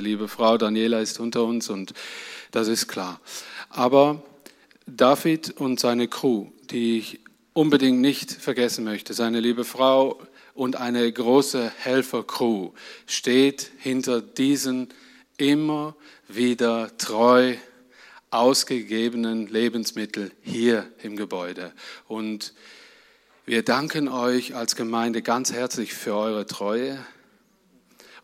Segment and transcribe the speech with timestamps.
[0.00, 1.94] liebe Frau Daniela ist unter uns und
[2.50, 3.20] das ist klar.
[3.70, 4.24] Aber
[4.86, 7.20] David und seine Crew, die ich
[7.52, 10.20] unbedingt nicht vergessen möchte, seine liebe Frau
[10.52, 12.72] und eine große Helfercrew
[13.06, 14.88] steht hinter diesen
[15.36, 15.94] immer
[16.26, 17.54] wieder treu
[18.30, 21.72] ausgegebenen Lebensmittel hier im Gebäude.
[22.08, 22.52] Und
[23.46, 26.98] wir danken euch als Gemeinde ganz herzlich für eure Treue.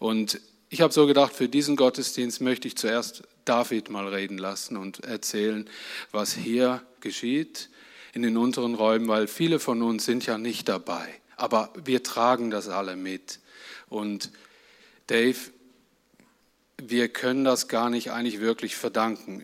[0.01, 0.41] Und
[0.73, 5.01] ich habe so gedacht, für diesen Gottesdienst möchte ich zuerst David mal reden lassen und
[5.05, 5.69] erzählen,
[6.13, 7.69] was hier geschieht
[8.13, 11.09] in den unteren Räumen, weil viele von uns sind ja nicht dabei.
[11.37, 13.41] Aber wir tragen das alle mit.
[13.89, 14.31] Und
[15.09, 15.39] Dave,
[16.81, 19.43] wir können das gar nicht eigentlich wirklich verdanken.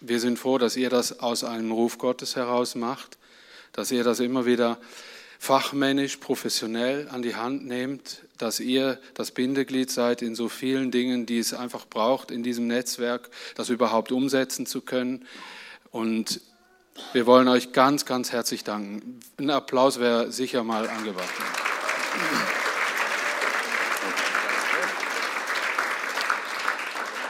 [0.00, 3.16] Wir sind froh, dass ihr das aus einem Ruf Gottes heraus macht,
[3.72, 4.78] dass ihr das immer wieder
[5.44, 11.26] fachmännisch, professionell an die Hand nehmt, dass ihr das Bindeglied seid in so vielen Dingen,
[11.26, 15.26] die es einfach braucht in diesem Netzwerk, das überhaupt umsetzen zu können.
[15.90, 16.40] Und
[17.12, 19.20] wir wollen euch ganz, ganz herzlich danken.
[19.36, 21.28] Ein Applaus wäre sicher mal angebracht.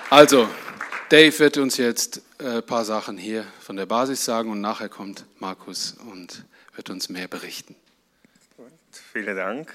[0.09, 0.49] Also,
[1.09, 5.25] Dave wird uns jetzt ein paar Sachen hier von der Basis sagen und nachher kommt
[5.41, 6.45] Markus und
[6.77, 7.75] wird uns mehr berichten.
[9.13, 9.73] Vielen Dank.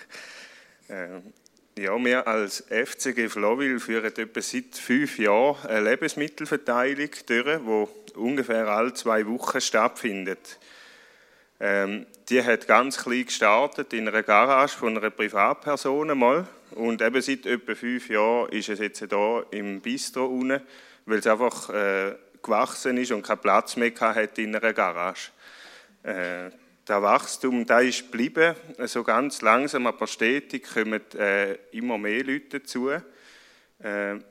[0.90, 1.34] Ähm,
[1.78, 7.60] ja, wir als FCG Flowil führen etwa seit fünf Jahren eine Lebensmittelverteilung durch,
[8.10, 10.60] die ungefähr alle zwei Wochen stattfindet.
[11.62, 17.22] Ähm, die hat ganz klein gestartet in einer Garage von einer Privatperson mal und eben
[17.22, 20.62] seit etwa fünf Jahren ist es jetzt hier im Bistro unten,
[21.06, 25.32] weil es einfach äh, gewachsen ist und keinen Platz mehr hat in einer Garage.
[26.04, 26.50] Äh,
[26.90, 32.24] der Wachstum, da ist geblieben, so also ganz langsam, aber stetig kommen äh, immer mehr
[32.24, 33.02] Leute dazu, äh,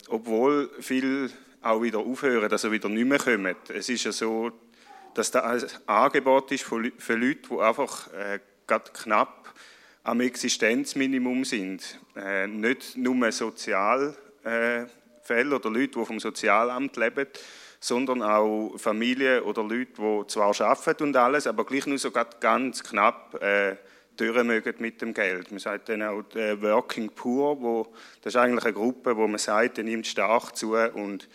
[0.09, 1.31] obwohl viele
[1.63, 3.55] auch wieder aufhören, also wieder nicht mehr kommen.
[3.69, 4.51] Es ist ja so,
[5.15, 9.55] dass da ein Angebot ist für, Leute, die einfach äh, knapp
[10.03, 11.99] am Existenzminimum sind.
[12.17, 14.17] Äh, nicht nur Sozialfälle
[15.55, 17.27] oder Leute, die vom Sozialamt leben,
[17.81, 22.83] sondern auch Familien oder Leute, die zwar arbeiten und alles, aber gleich nur so ganz
[22.83, 23.77] knapp äh,
[24.17, 25.51] durch mögen mit dem Geld.
[25.51, 27.87] Man sagt dann auch äh, Working Poor, wo,
[28.23, 31.29] das ist eigentlich eine Gruppe, wo man sagt, die nimmt stark zu und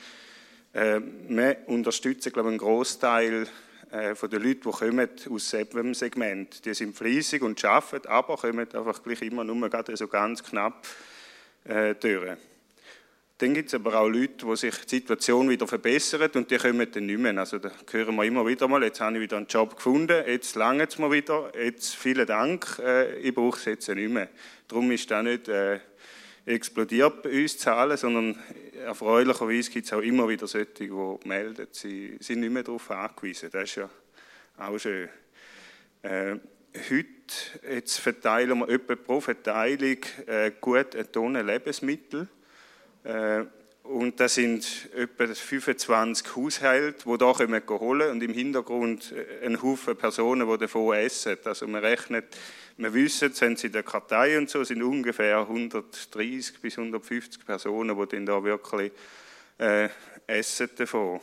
[0.74, 1.00] äh,
[1.30, 3.48] wir unterstützen, glaube ich, einen Großteil
[3.92, 6.66] äh, von den Leuten, die kommen aus diesem Segment.
[6.66, 10.86] Die sind fleissig und arbeiten, aber kommen einfach gleich immer nur so ganz knapp
[11.64, 12.38] äh, durch.
[13.40, 16.90] Dann gibt es aber auch Leute, wo sich die Situation wieder verbessert und die kommen
[16.92, 17.36] dann nicht mehr.
[17.38, 20.56] Also da hören wir immer wieder mal, jetzt habe ich wieder einen Job gefunden, jetzt
[20.56, 24.30] lange es mir wieder, jetzt vielen Dank, äh, ich brauche es jetzt nicht mehr.
[24.68, 25.80] Darum ist das nicht äh,
[26.46, 28.38] explodiert bei uns Zahlen, sondern
[28.86, 33.50] erfreulicherweise gibt es auch immer wieder solche, die melden, sie sind nicht mehr darauf angewiesen.
[33.52, 33.90] Das ist ja
[34.58, 35.10] auch schön.
[36.04, 36.36] Äh,
[36.76, 42.28] heute jetzt verteilen wir etwa pro Verteilung äh, gut eine Tonne Lebensmittel.
[43.04, 43.46] Äh,
[43.84, 49.98] und das sind etwa 25 Haushalte, die kommen holen und im Hintergrund äh, ein Haufen
[49.98, 51.38] Personen, die davon essen.
[51.44, 52.26] Also man rechnet,
[52.78, 58.00] wir wissen, sind sie in der Kartei und so, sind ungefähr 130 bis 150 Personen,
[58.00, 58.94] die dann da wirklich
[59.58, 59.90] äh,
[60.28, 61.20] essen davon.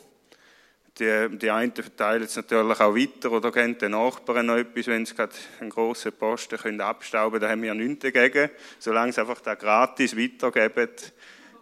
[0.98, 5.06] Die, die einen verteilen es natürlich auch weiter oder geben den Nachbarn noch etwas, wenn
[5.06, 8.50] sie gerade einen grossen Posten können abstauben können, da haben wir nichts dagegen.
[8.78, 10.90] Solange sie einfach da gratis weitergeben,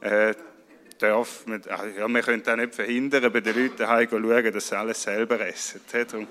[0.00, 0.34] äh,
[0.98, 4.76] darf man, ja, wir können auch nicht verhindern, bei den Leuten heim schauen, dass sie
[4.76, 5.80] alles selber essen.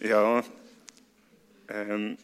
[0.00, 0.42] ja,
[1.68, 2.16] ähm,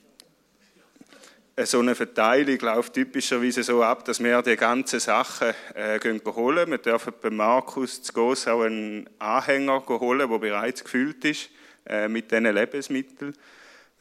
[1.64, 6.70] so eine Verteilung läuft typischerweise so ab, dass wir die ganzen Sachen äh, holen.
[6.70, 11.48] Wir dürfen bei Markus zu Goss auch einen Anhänger holen, der bereits gefüllt ist
[11.86, 13.36] äh, mit diesen Lebensmitteln äh,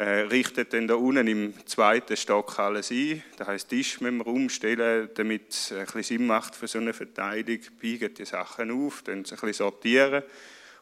[0.04, 3.24] richtet dann da unten im zweiten Stock alles ein.
[3.38, 7.59] Das heißt, Tisch müssen wir umstellen, damit es ein Sinn macht für so eine Verteilung.
[7.80, 10.24] Biegen die Sachen auf, dann ein bisschen sortieren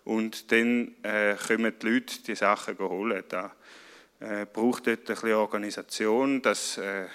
[0.05, 3.23] und dann äh, kommen die Leute die Sachen holen.
[3.29, 3.53] Da
[4.19, 7.05] äh, braucht dort ein bisschen Organisation, dass äh,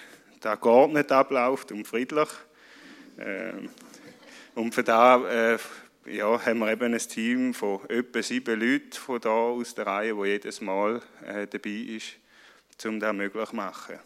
[0.41, 2.29] da geordnet abläuft und friedlich.
[3.17, 3.53] Äh,
[4.55, 5.59] und für da äh,
[6.11, 10.17] ja, haben wir eben ein Team von etwa sieben Leuten von da aus der Reihe,
[10.17, 12.17] wo jedes Mal äh, dabei ist,
[12.85, 13.99] um das möglich zu machen.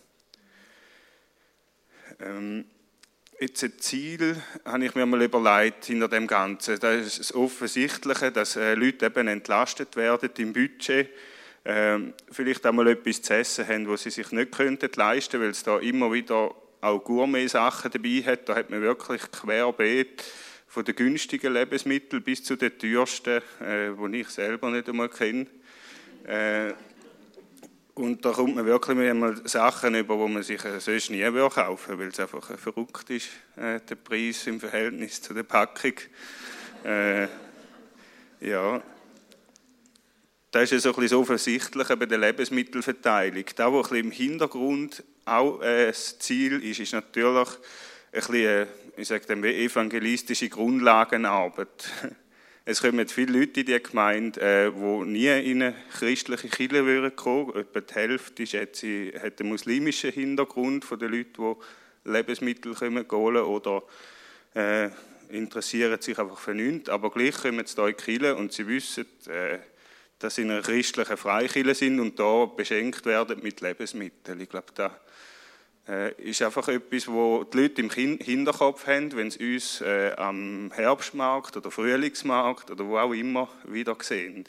[2.20, 2.64] Ähm,
[3.40, 6.78] jetzt ein Ziel habe ich mir mal überlegt hinter dem Ganzen.
[6.80, 11.08] Das ist das Offensichtliche, dass äh, Leute eben entlastet werden im Budget,
[11.64, 11.98] äh,
[12.30, 15.62] vielleicht auch mal etwas zu essen haben, was sie sich nicht könnten leisten, weil es
[15.62, 18.48] da immer wieder auch Gourmet-Sachen dabei hat.
[18.48, 20.24] Da hat man wirklich querbeet
[20.72, 25.46] von den günstigen Lebensmitteln bis zu den teuersten, äh, die ich selber nicht einmal kenne.
[26.24, 26.72] Äh,
[27.92, 31.98] und da kommt man wirklich einmal Sachen über, die man sich sonst nie kaufen würde,
[31.98, 35.92] weil es einfach verrückt ist, äh, der Preis im Verhältnis zu der Packung.
[36.84, 37.28] Äh,
[38.40, 38.82] ja,
[40.52, 43.44] das ist ja so ein bisschen das Offensichtliche bei der Lebensmittelverteilung.
[43.56, 47.56] Da, wo ein bisschen im Hintergrund auch äh, das Ziel ist, ist natürlich ein
[48.10, 48.66] bisschen, äh,
[48.96, 51.90] ich sage dem, evangelistische Grundlagenarbeit.
[52.64, 57.16] Es kommen viele Leute in die Gemeinde, äh, die nie in eine christliche Kirche würden
[57.16, 57.56] kommen.
[57.56, 61.56] Etwa die Hälfte jetzt, hat einen muslimischen Hintergrund von den Leuten,
[62.04, 62.76] die Lebensmittel
[63.10, 63.82] holen oder
[64.54, 64.90] äh,
[65.30, 66.88] interessieren sich einfach für nichts.
[66.88, 69.58] Aber gleich kommen sie hier in die Kirche und sie wissen, äh,
[70.20, 74.38] dass sie in einer christlichen Freikirche sind und da beschenkt werden mit Lebensmitteln.
[74.38, 75.00] Ich glaube, da
[75.88, 80.70] äh, ist einfach etwas, wo die Leute im Hinterkopf haben, wenn sie uns äh, am
[80.72, 84.48] Herbstmarkt oder Frühlingsmarkt oder wo auch immer wieder sehen.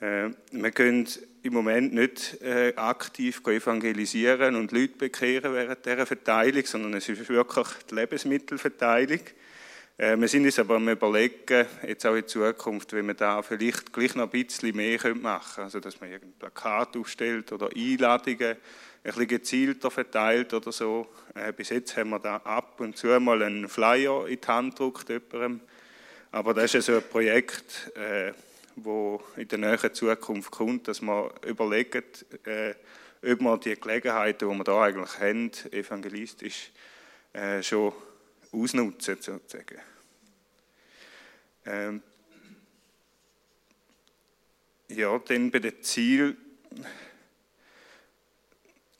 [0.00, 1.06] Äh, wir können
[1.42, 7.28] im Moment nicht äh, aktiv evangelisieren und Leute bekehren während dieser Verteilung, sondern es ist
[7.28, 9.20] wirklich die Lebensmittelverteilung.
[9.96, 13.92] Äh, wir sind uns aber am Überlegen, jetzt auch in Zukunft, wie man da vielleicht
[13.92, 15.62] gleich noch ein bisschen mehr machen könnte.
[15.62, 18.56] Also, dass man irgendein Plakat aufstellt oder Einladungen ein
[19.02, 21.08] bisschen gezielter verteilt oder so.
[21.34, 24.76] Äh, bis jetzt haben wir da ab und zu mal einen Flyer in die Hand
[24.76, 25.60] gedruckt jemandem.
[26.32, 28.32] Aber das ist ja so ein Projekt, äh,
[28.76, 32.74] wo in der näheren Zukunft kommt, dass man überlegt, äh,
[33.22, 36.70] ob man die Gelegenheiten, die wir da eigentlich haben, evangelistisch
[37.32, 37.92] äh, schon
[38.52, 39.78] ausnutzen sozusagen.
[41.66, 42.02] Ähm,
[44.88, 46.36] ja, dann bei den Zielen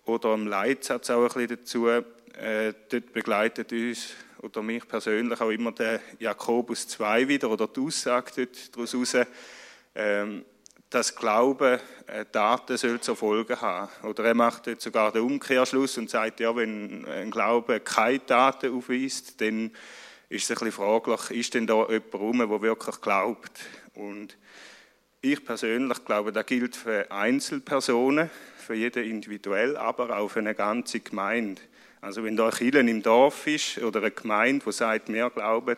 [0.04, 1.88] oder im Leitsatz auch ein bisschen dazu.
[1.88, 7.80] Äh, dort begleitet uns oder mich persönlich auch immer der Jakobus 2 wieder oder die
[7.80, 9.28] Aussage dort daraus heraus,
[9.94, 10.44] ähm,
[10.88, 13.90] dass Glauben äh, Taten soll zur Folge haben.
[14.06, 18.74] Oder er macht jetzt sogar den Umkehrschluss und sagt, ja, wenn ein Glaube keine Taten
[18.74, 19.70] aufweist, dann
[20.28, 23.60] ist es ein bisschen fraglich, ist denn da jemand rum, der wirklich glaubt?
[23.94, 24.36] Und
[25.20, 28.30] ich persönlich glaube, das gilt für Einzelpersonen,
[28.70, 31.60] für jeden individuell, aber auch für eine ganze Gemeinde.
[32.00, 35.76] Also wenn da ein Kirche im Dorf ist oder eine Gemeinde, die sagt, wir glauben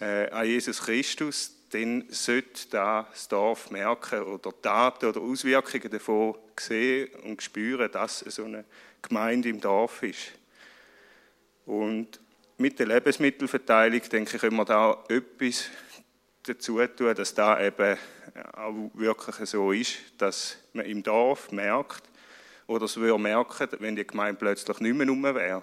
[0.00, 7.08] äh, an Jesus Christus, dann sollte das Dorf merken oder Daten oder Auswirkungen davon sehen
[7.22, 8.64] und spüren, dass so eine
[9.00, 10.32] Gemeinde im Dorf ist.
[11.66, 12.18] Und
[12.58, 15.66] mit der Lebensmittelverteilung, denke ich, können wir da etwas
[16.44, 17.96] dazu tun, dass da eben
[18.52, 22.02] auch wirklich so ist, dass man im Dorf merkt,
[22.66, 25.62] oder es würde merken, wenn die Gemeinde plötzlich nicht mehr rum wäre,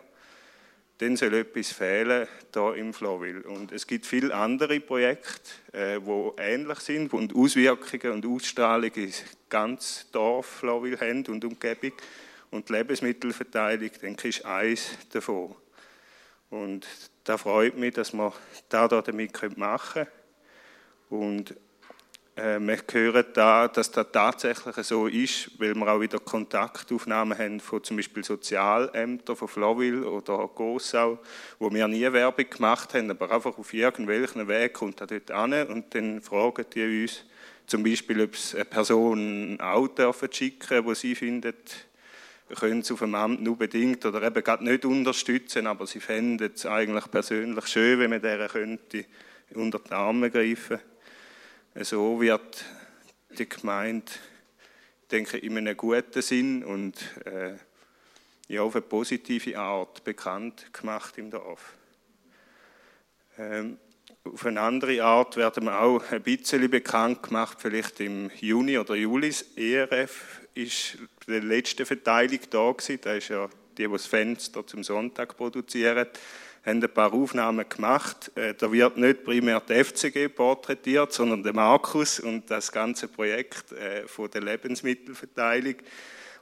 [1.00, 3.44] dann soll etwas fehlen da im Flowville.
[3.44, 5.98] Und es gibt viele andere Projekte, äh,
[6.38, 9.14] ähnlich sind und Auswirkungen und Ausstrahlungen in
[9.48, 11.94] ganz Dorf Flowville haben und Umgebung.
[12.52, 15.56] Und die Lebensmittelverteilung, denke ich, ist eins davon.
[16.50, 16.86] Und
[17.24, 18.34] da freut mich, dass wir
[18.68, 20.19] da damit machen können.
[21.10, 21.56] Und
[22.40, 27.60] äh, wir hören da, dass das tatsächlich so ist, weil wir auch wieder Kontaktaufnahmen haben
[27.60, 31.20] von zum Beispiel Sozialämtern von Flowville oder Gossau,
[31.58, 35.68] wo wir nie Werbung gemacht haben, aber einfach auf irgendwelchen Weg kommt er dort an
[35.68, 37.26] und dann fragen die uns
[37.68, 41.88] zum Beispiel, ob es eine Person ein Auto schicken wo sie findet,
[42.58, 46.52] können sie auf dem Amt nur bedingt oder eben gerade nicht unterstützen, aber sie fänden
[46.56, 49.06] es eigentlich persönlich schön, wenn man deren könnte
[49.54, 50.89] unter die Arme greifen könnte.
[51.76, 52.66] So wird
[53.38, 54.12] die Gemeinde,
[55.12, 56.96] denke ich, in einem guten Sinn und
[57.26, 57.54] äh,
[58.48, 61.76] ja, auf eine positive Art bekannt gemacht im Dorf.
[63.38, 63.78] Ähm,
[64.24, 68.96] auf eine andere Art werden wir auch ein bisschen bekannt gemacht, vielleicht im Juni oder
[68.96, 69.30] Juli.
[69.30, 70.98] Das ERF ist
[71.28, 73.00] die letzte Verteilung da gewesen.
[73.02, 73.48] Da ist ja
[73.78, 76.08] die, die das Fenster zum Sonntag produzieren
[76.66, 78.32] haben ein paar Aufnahmen gemacht.
[78.36, 83.72] Äh, da wird nicht primär die FCG porträtiert, sondern der Markus und das ganze Projekt
[83.72, 85.76] äh, von der Lebensmittelverteilung.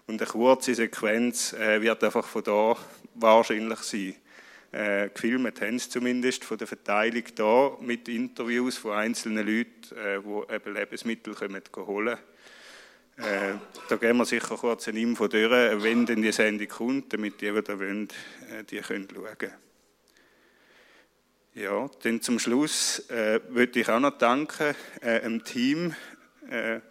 [0.08, 2.76] Und eine kurze Sequenz äh, wird einfach von da
[3.16, 4.16] wahrscheinlich sein.
[5.14, 10.74] gefilmt haben sie zumindest von der Verteilung da mit Interviews von einzelnen Leuten, die eben
[10.74, 12.18] Lebensmittel kommen holen
[13.18, 13.56] äh,
[13.90, 17.52] da gehen wir sicher kurz eine Info durch, wenn denn die Sendung kommt, damit die,
[17.52, 18.08] die da wollen,
[18.70, 19.67] die können schauen können.
[21.60, 25.96] Ja, dann zum Schluss äh, würde ich auch noch danken äh, dem Team,
[26.52, 26.82] äh,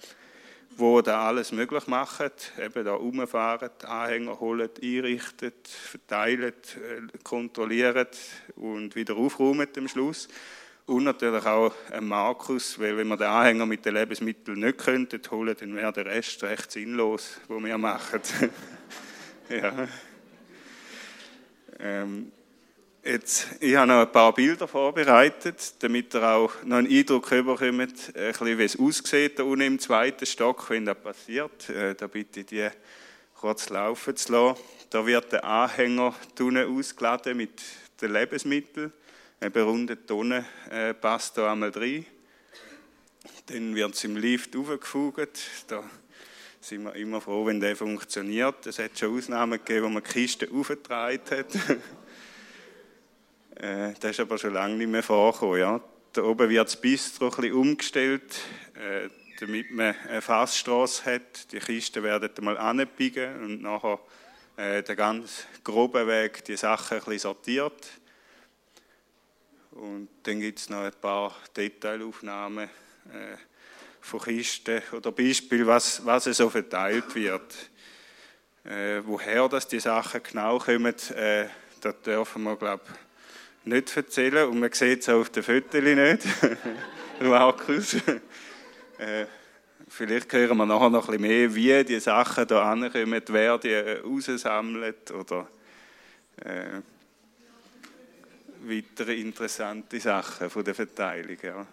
[0.77, 8.09] wo da alles möglich machen, eben da umfahren, Anhänger holen, einrichten, verteilen, äh, kontrollieren
[8.57, 10.27] und wieder aufräumen am Schluss.
[10.87, 15.21] Und natürlich auch ein Markus, weil wenn wir den Anhänger mit den Lebensmitteln nicht könnten
[15.31, 18.21] holen, dann wäre der Rest recht sinnlos, wo wir machen.
[19.49, 19.87] ja.
[21.79, 22.33] Ähm,
[23.07, 28.13] Jetzt, ich habe noch ein paar Bilder vorbereitet, damit ihr auch noch einen Eindruck bekommt,
[28.17, 31.69] wie es aussieht da unten im zweiten Stock, wenn das passiert.
[31.69, 32.69] Äh, da bitte ich die
[33.39, 34.61] kurz laufen zu lassen.
[34.91, 37.63] Da wird der Anhänger unten ausgeladen mit
[38.01, 38.93] den Lebensmitteln.
[39.39, 42.07] Eine runde Tonne äh, passt da einmal rein.
[43.47, 45.45] Dann wird es im Lift aufgefugt.
[45.69, 45.85] Da
[46.61, 48.67] sind wir immer froh, wenn der funktioniert.
[48.67, 51.47] Es hat schon Ausnahmen gegeben, wo man die Kiste aufgetragen hat.
[53.57, 55.59] Äh, das ist aber schon lange nicht mehr vorgekommen.
[55.59, 55.81] Ja.
[56.13, 58.41] Da oben wird das Bistro ein bisschen umgestellt,
[58.75, 59.09] äh,
[59.41, 61.53] damit man eine Fassstraße hat.
[61.53, 63.99] Die Kisten werden einmal anbiegen und nachher
[64.57, 67.87] äh, der ganz grobe Weg die Sachen ein bisschen sortiert.
[69.73, 73.37] Und dann gibt es noch ein paar Detailaufnahmen äh,
[74.01, 77.71] von Kisten oder Beispiel, was, was so verteilt wird.
[78.65, 81.47] Äh, woher das die Sachen genau kommen, äh,
[81.81, 83.06] da dürfen wir, glaube ich,
[83.67, 86.25] nicht erzählen und man sieht es auf den Fotos nicht.
[87.21, 87.95] Markus.
[88.99, 89.27] äh,
[89.89, 93.75] vielleicht hören wir nachher noch ein bisschen mehr, wie die Sachen hier ankommen, wer die
[93.75, 95.49] raussammelt oder
[96.37, 96.81] äh,
[98.63, 101.37] weitere interessante Sachen von der Verteilung.
[101.43, 101.67] Ja.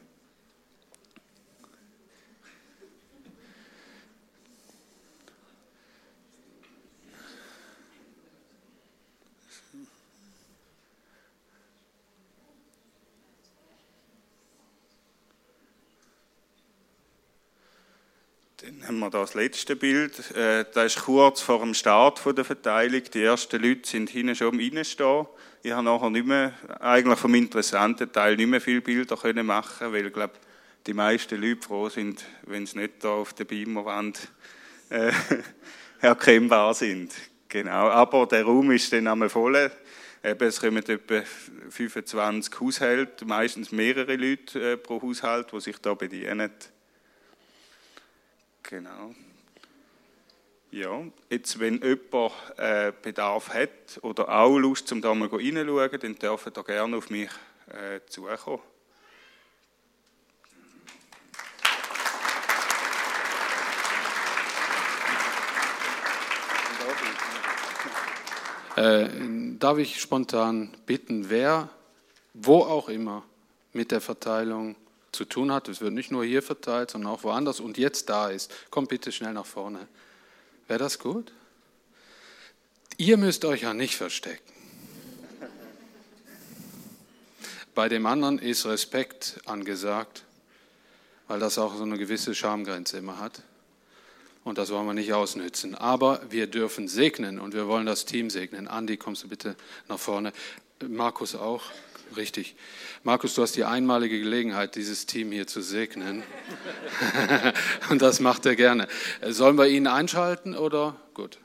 [18.64, 20.32] Dann haben wir das letzte Bild.
[20.36, 23.02] Äh, das ist kurz vor dem Start der Verteilung.
[23.12, 25.26] Die ersten Leute sind hinten schon am Reinstehen.
[25.64, 29.92] Ich habe nachher nicht mehr, eigentlich vom interessanten Teil nicht mehr viele Bilder können machen,
[29.92, 30.34] weil ich glaube,
[30.86, 34.28] die meisten Leute froh sind, wenn sie nicht da auf der Beamerwand
[34.90, 35.12] äh,
[36.02, 37.14] erkennbar sind.
[37.50, 37.90] Genau.
[37.90, 39.72] Aber der Raum ist dann einmal voll.
[40.24, 41.24] Eben, es kommen etwa
[41.70, 46.52] 25 Haushalte, meistens mehrere Leute äh, pro Haushalt, die sich da bedienen.
[48.64, 49.14] Genau.
[50.72, 56.16] Ja, jetzt, wenn jemand äh, Bedarf hat oder auch Lust, zum da mal reinschauen, dann
[56.16, 57.30] dürfen da gerne auf mich
[57.68, 58.60] äh, zukommen.
[68.76, 69.08] Äh,
[69.60, 71.70] darf ich spontan bitten, wer,
[72.34, 73.24] wo auch immer,
[73.72, 74.76] mit der Verteilung
[75.14, 75.70] zu tun hat.
[75.70, 78.52] Es wird nicht nur hier verteilt, sondern auch woanders und jetzt da ist.
[78.70, 79.88] Kommt bitte schnell nach vorne.
[80.68, 81.32] Wäre das gut?
[82.98, 84.54] Ihr müsst euch ja nicht verstecken.
[87.76, 90.24] Bei dem anderen ist Respekt angesagt,
[91.28, 93.42] weil das auch so eine gewisse Schamgrenze immer hat.
[94.44, 95.74] Und das wollen wir nicht ausnützen.
[95.74, 98.68] Aber wir dürfen segnen und wir wollen das Team segnen.
[98.68, 99.56] Andi, kommst du bitte
[99.88, 100.34] nach vorne.
[100.88, 101.64] Markus auch.
[102.16, 102.56] Richtig.
[103.04, 106.24] Markus, du hast die einmalige Gelegenheit, dieses Team hier zu segnen.
[107.90, 108.88] Und das macht er gerne.
[109.28, 110.96] Sollen wir ihn einschalten oder?
[111.14, 111.40] Gut.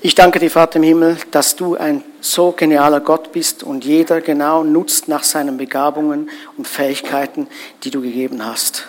[0.00, 4.20] Ich danke dir, Vater im Himmel, dass du ein so genialer Gott bist und jeder
[4.20, 7.48] genau nutzt nach seinen Begabungen und Fähigkeiten,
[7.82, 8.86] die du gegeben hast.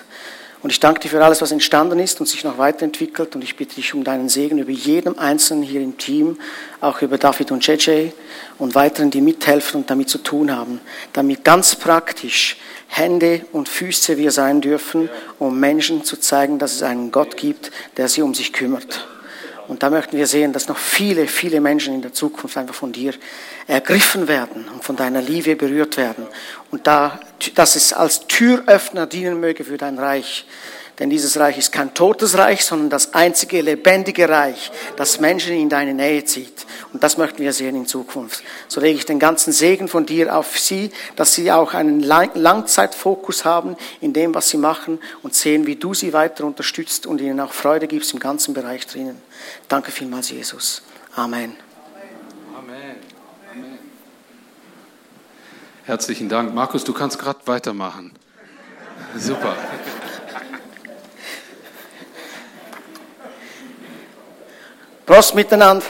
[0.61, 3.33] Und ich danke dir für alles, was entstanden ist und sich noch weiterentwickelt.
[3.35, 6.37] Und ich bitte dich um deinen Segen über jedem Einzelnen hier im Team,
[6.81, 8.09] auch über David und JJ
[8.57, 10.81] und weiteren, die mithelfen und damit zu tun haben.
[11.13, 16.83] Damit ganz praktisch Hände und Füße wir sein dürfen, um Menschen zu zeigen, dass es
[16.83, 19.07] einen Gott gibt, der sie um sich kümmert.
[19.69, 22.91] Und da möchten wir sehen, dass noch viele, viele Menschen in der Zukunft einfach von
[22.91, 23.13] dir
[23.67, 26.25] ergriffen werden und von deiner Liebe berührt werden.
[26.71, 27.19] Und da,
[27.53, 30.47] dass es als Türöffner dienen möge für dein Reich.
[30.99, 35.69] Denn dieses Reich ist kein totes Reich, sondern das einzige lebendige Reich, das Menschen in
[35.69, 36.65] deine Nähe zieht.
[36.91, 38.43] Und das möchten wir sehen in Zukunft.
[38.67, 43.45] So lege ich den ganzen Segen von dir auf sie, dass sie auch einen Langzeitfokus
[43.45, 47.39] haben in dem, was sie machen und sehen, wie du sie weiter unterstützt und ihnen
[47.39, 49.21] auch Freude gibst im ganzen Bereich drinnen.
[49.69, 50.81] Danke vielmals, Jesus.
[51.15, 51.55] Amen.
[52.57, 52.95] Amen.
[53.53, 53.79] Amen.
[55.85, 56.53] Herzlichen Dank.
[56.53, 58.11] Markus, du kannst gerade weitermachen.
[59.15, 59.55] Super.
[65.09, 65.83] Prost miteinander.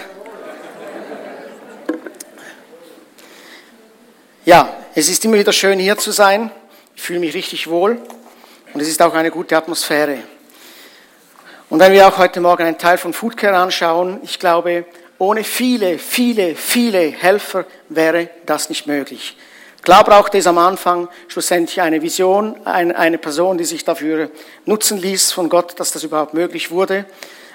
[4.96, 6.52] es ist immer wieder schön hier zu sein.
[6.96, 8.02] Ich fühle mich richtig wohl
[8.74, 10.20] und es ist auch eine gute Atmosphäre.
[11.70, 14.86] Und wenn wir auch heute Morgen einen Teil von Foodcare anschauen, ich glaube,
[15.18, 19.36] ohne viele, viele, viele Helfer wäre das nicht möglich.
[19.82, 24.32] Klar braucht es am Anfang schlussendlich eine Vision, eine Person, die sich dafür
[24.64, 27.04] nutzen ließ von Gott, dass das überhaupt möglich wurde.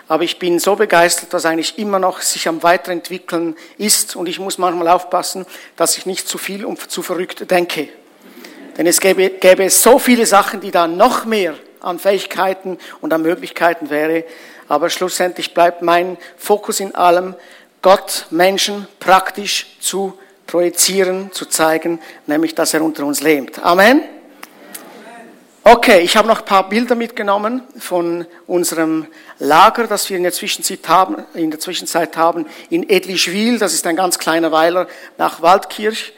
[0.06, 4.38] Aber ich bin so begeistert, dass eigentlich immer noch sich am Weiterentwickeln ist und ich
[4.38, 5.46] muss manchmal aufpassen,
[5.76, 7.88] dass ich nicht zu viel und zu verrückt denke.
[8.76, 13.22] Denn es gäbe, gäbe so viele Sachen, die da noch mehr an Fähigkeiten und an
[13.22, 14.24] Möglichkeiten wäre.
[14.68, 17.34] Aber schlussendlich bleibt mein Fokus in allem,
[17.82, 23.58] Gott, Menschen praktisch zu projizieren, zu zeigen, nämlich, dass er unter uns lebt.
[23.62, 24.02] Amen.
[25.66, 29.06] Okay, ich habe noch ein paar Bilder mitgenommen von unserem
[29.38, 33.58] Lager, das wir in der Zwischenzeit haben, in der Zwischenzeit haben in Edlischwil.
[33.58, 36.12] Das ist ein ganz kleiner Weiler nach Waldkirch,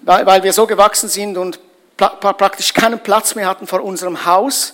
[0.00, 1.60] weil wir so gewachsen sind und
[1.98, 4.72] praktisch keinen Platz mehr hatten vor unserem Haus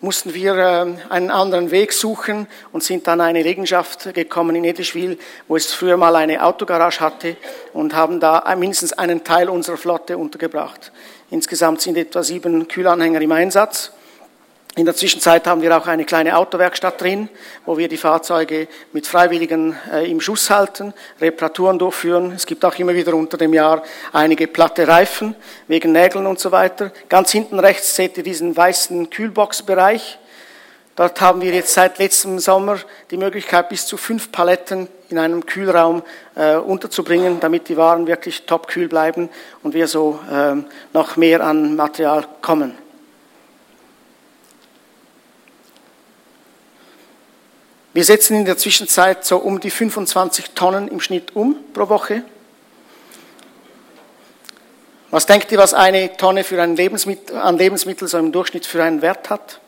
[0.00, 5.18] mussten wir ähm, einen anderen Weg suchen und sind dann eine Liegenschaft gekommen in Edeschwil,
[5.48, 7.36] wo es früher mal eine Autogarage hatte
[7.72, 10.92] und haben da mindestens einen Teil unserer Flotte untergebracht.
[11.30, 13.90] Insgesamt sind etwa sieben Kühlanhänger im Einsatz.
[14.76, 17.30] In der Zwischenzeit haben wir auch eine kleine Autowerkstatt drin,
[17.64, 22.32] wo wir die Fahrzeuge mit Freiwilligen äh, im Schuss halten, Reparaturen durchführen.
[22.32, 25.34] Es gibt auch immer wieder unter dem Jahr einige platte Reifen
[25.66, 26.92] wegen Nägeln und so weiter.
[27.08, 30.18] Ganz hinten rechts seht ihr diesen weißen Kühlboxbereich.
[30.94, 32.78] Dort haben wir jetzt seit letztem Sommer
[33.10, 36.02] die Möglichkeit, bis zu fünf Paletten in einem Kühlraum
[36.34, 39.28] äh, unterzubringen, damit die Waren wirklich top kühl bleiben
[39.62, 40.54] und wir so äh,
[40.92, 42.76] noch mehr an Material kommen.
[47.96, 52.24] Wir setzen in der Zwischenzeit so um die 25 Tonnen im Schnitt um pro Woche.
[55.10, 58.82] Was denkt ihr, was eine Tonne für ein Lebensmittel, an Lebensmitteln so im Durchschnitt für
[58.82, 59.60] einen Wert hat?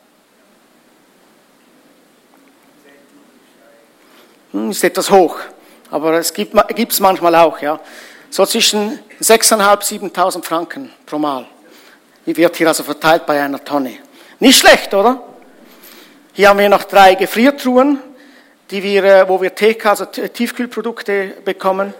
[4.53, 5.37] Ist etwas hoch,
[5.91, 7.79] aber es gibt es manchmal auch, ja.
[8.29, 11.47] So zwischen 6.500, 7.000 Franken pro Mal.
[12.25, 13.97] Die wird hier also verteilt bei einer Tonne.
[14.39, 15.23] Nicht schlecht, oder?
[16.33, 17.99] Hier haben wir noch drei Gefriertruhen
[18.71, 21.93] die wir, äh, wo wir TK, also Tiefkühlprodukte bekommen.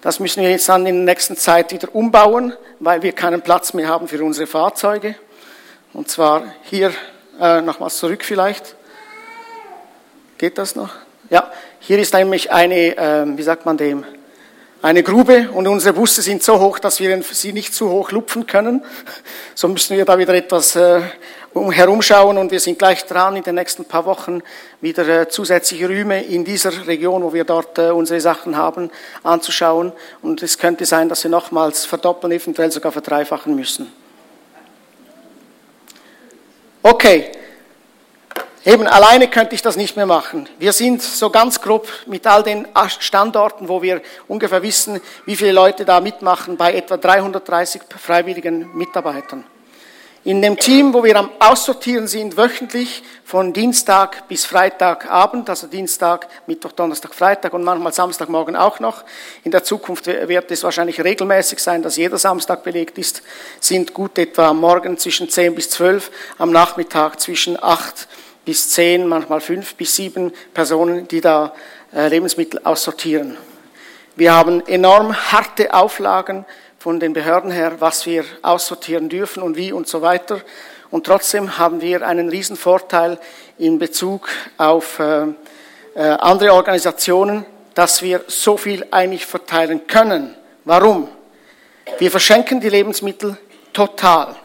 [0.00, 3.74] Das müssen wir jetzt dann in der nächsten Zeit wieder umbauen, weil wir keinen Platz
[3.74, 5.16] mehr haben für unsere Fahrzeuge.
[5.92, 6.92] Und zwar hier
[7.40, 8.76] äh, nochmals zurück vielleicht.
[10.38, 10.90] Geht das noch?
[11.30, 14.04] Ja, hier ist nämlich eine, äh, wie sagt man dem,
[14.80, 18.46] eine Grube und unsere Busse sind so hoch, dass wir sie nicht zu hoch lupfen
[18.46, 18.84] können.
[19.56, 21.00] So müssen wir da wieder etwas äh,
[21.52, 24.40] herumschauen und wir sind gleich dran, in den nächsten paar Wochen
[24.80, 28.90] wieder äh, zusätzliche Räume in dieser Region, wo wir dort äh, unsere Sachen haben,
[29.24, 29.92] anzuschauen.
[30.22, 33.92] Und es könnte sein, dass wir nochmals verdoppeln, eventuell sogar verdreifachen müssen.
[36.84, 37.32] Okay,
[38.68, 40.46] Eben alleine könnte ich das nicht mehr machen.
[40.58, 45.52] Wir sind so ganz grob mit all den Standorten, wo wir ungefähr wissen, wie viele
[45.52, 49.44] Leute da mitmachen, bei etwa 330 freiwilligen Mitarbeitern.
[50.22, 56.28] In dem Team, wo wir am Aussortieren sind, wöchentlich von Dienstag bis Freitagabend, also Dienstag,
[56.46, 59.02] Mittwoch, Donnerstag, Freitag und manchmal Samstagmorgen auch noch.
[59.44, 63.22] In der Zukunft wird es wahrscheinlich regelmäßig sein, dass jeder Samstag belegt ist,
[63.60, 68.06] sind gut etwa am Morgen zwischen 10 bis 12, am Nachmittag zwischen 8
[68.48, 71.52] bis 10, manchmal 5 bis 7 Personen, die da
[71.94, 73.36] äh, Lebensmittel aussortieren.
[74.16, 76.46] Wir haben enorm harte Auflagen
[76.78, 80.40] von den Behörden her, was wir aussortieren dürfen und wie und so weiter.
[80.90, 83.18] Und trotzdem haben wir einen riesen Vorteil
[83.58, 85.26] in Bezug auf äh,
[85.94, 90.34] äh, andere Organisationen, dass wir so viel eigentlich verteilen können.
[90.64, 91.06] Warum?
[91.98, 93.36] Wir verschenken die Lebensmittel
[93.74, 94.36] total.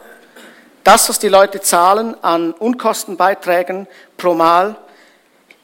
[0.84, 3.86] Das, was die Leute zahlen an Unkostenbeiträgen
[4.18, 4.76] pro Mal,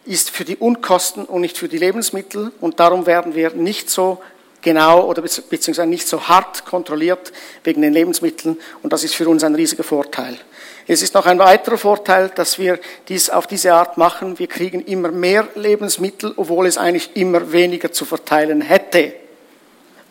[0.07, 2.53] ist für die Unkosten und nicht für die Lebensmittel.
[2.61, 4.23] Und darum werden wir nicht so
[4.63, 7.33] genau oder beziehungsweise nicht so hart kontrolliert
[7.65, 10.39] wegen den Lebensmitteln und das ist für uns ein riesiger Vorteil.
[10.87, 12.79] Es ist noch ein weiterer Vorteil, dass wir
[13.09, 14.39] dies auf diese Art machen.
[14.39, 19.15] Wir kriegen immer mehr Lebensmittel, obwohl es eigentlich immer weniger zu verteilen hätte.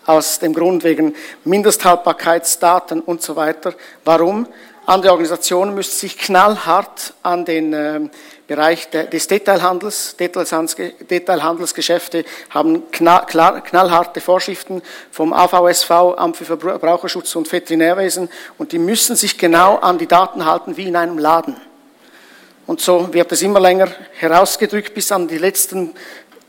[0.05, 3.73] Aus dem Grund wegen Mindesthaltbarkeitsdaten und so weiter.
[4.05, 4.47] Warum?
[4.89, 8.10] Andere Organisationen müssen sich knallhart an den ähm,
[8.47, 18.71] Bereich des Detailhandels, Detailhandelsgeschäfte haben knallharte Vorschriften vom AVSV, Amt für Verbraucherschutz und Veterinärwesen und
[18.71, 21.56] die müssen sich genau an die Daten halten wie in einem Laden.
[22.65, 25.93] Und so wird es immer länger herausgedrückt bis an die letzten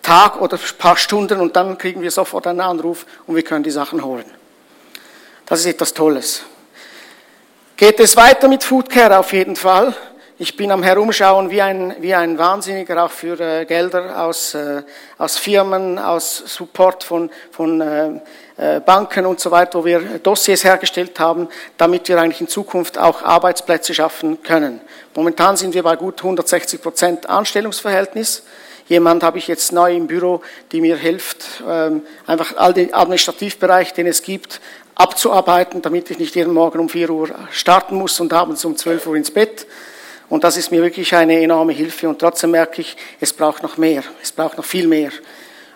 [0.00, 3.70] Tag oder paar Stunden und dann kriegen wir sofort einen Anruf und wir können die
[3.70, 4.24] Sachen holen.
[5.44, 6.44] Das ist etwas Tolles.
[7.80, 9.94] Geht es weiter mit Foodcare auf jeden Fall.
[10.38, 14.82] Ich bin am Herumschauen wie ein, wie ein Wahnsinniger auch für äh, Gelder aus, äh,
[15.16, 18.20] aus Firmen, aus Support von, von äh,
[18.58, 22.98] äh, Banken und so weiter, wo wir Dossiers hergestellt haben, damit wir eigentlich in Zukunft
[22.98, 24.82] auch Arbeitsplätze schaffen können.
[25.14, 28.42] Momentan sind wir bei gut 160 Prozent Anstellungsverhältnis.
[28.90, 33.94] Jemand habe ich jetzt neu im Büro, die mir hilft, ähm, einfach all den Administrativbereich,
[33.94, 34.60] den es gibt,
[35.00, 39.06] abzuarbeiten, damit ich nicht jeden Morgen um 4 Uhr starten muss und abends um 12
[39.06, 39.66] Uhr ins Bett.
[40.28, 42.08] Und das ist mir wirklich eine enorme Hilfe.
[42.08, 44.02] Und trotzdem merke ich, es braucht noch mehr.
[44.22, 45.10] Es braucht noch viel mehr.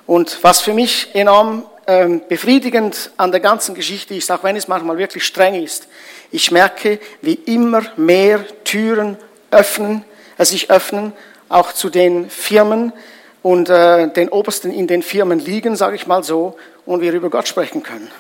[0.07, 4.69] Und was für mich enorm ähm, befriedigend an der ganzen Geschichte ist, auch wenn es
[4.69, 5.89] manchmal wirklich streng ist,
[6.31, 9.17] ich merke, wie immer mehr Türen
[9.51, 10.05] öffnen,
[10.37, 11.15] äh, sich öffnen,
[11.49, 12.93] auch zu den Firmen
[13.43, 17.31] und äh, den Obersten in den Firmen liegen, sage ich mal so, und wir über
[17.31, 18.11] Gott sprechen können.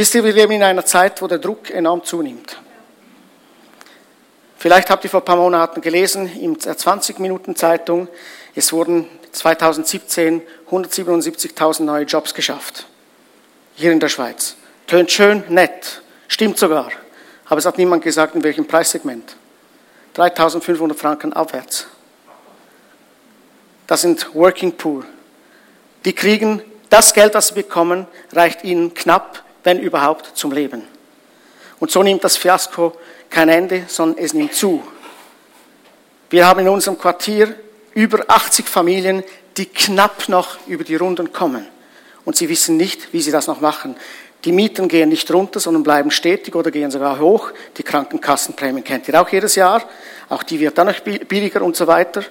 [0.00, 2.56] Wisst ihr, wir leben in einer Zeit, wo der Druck enorm zunimmt.
[4.56, 8.08] Vielleicht habt ihr vor ein paar Monaten gelesen in der 20-Minuten-Zeitung,
[8.54, 12.86] es wurden 2017 177.000 neue Jobs geschafft.
[13.74, 14.56] Hier in der Schweiz.
[14.86, 16.90] Tönt schön, nett, stimmt sogar.
[17.44, 19.36] Aber es hat niemand gesagt, in welchem Preissegment.
[20.16, 21.88] 3.500 Franken abwärts.
[23.86, 25.04] Das sind Working Poor.
[26.06, 30.82] Die kriegen das Geld, das sie bekommen, reicht ihnen knapp, wenn überhaupt, zum Leben.
[31.78, 32.94] Und so nimmt das Fiasko
[33.28, 34.82] kein Ende, sondern es nimmt zu.
[36.28, 37.54] Wir haben in unserem Quartier
[37.94, 39.24] über 80 Familien,
[39.56, 41.66] die knapp noch über die Runden kommen.
[42.24, 43.96] Und sie wissen nicht, wie sie das noch machen.
[44.44, 47.50] Die Mieten gehen nicht runter, sondern bleiben stetig oder gehen sogar hoch.
[47.76, 49.82] Die Krankenkassenprämien kennt ihr auch jedes Jahr.
[50.28, 52.24] Auch die wird dann noch billiger und so weiter.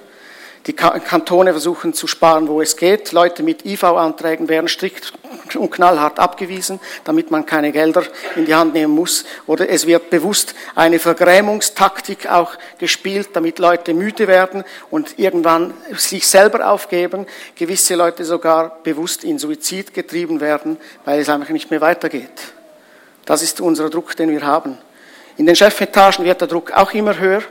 [0.66, 3.12] Die Kantone versuchen zu sparen, wo es geht.
[3.12, 5.14] Leute mit IV-Anträgen werden strikt
[5.54, 8.02] und knallhart abgewiesen, damit man keine Gelder
[8.36, 9.24] in die Hand nehmen muss.
[9.46, 16.26] Oder es wird bewusst eine Vergrämungstaktik auch gespielt, damit Leute müde werden und irgendwann sich
[16.28, 17.26] selber aufgeben.
[17.54, 22.52] Gewisse Leute sogar bewusst in Suizid getrieben werden, weil es einfach nicht mehr weitergeht.
[23.24, 24.76] Das ist unser Druck, den wir haben.
[25.38, 27.42] In den Chefetagen wird der Druck auch immer höher.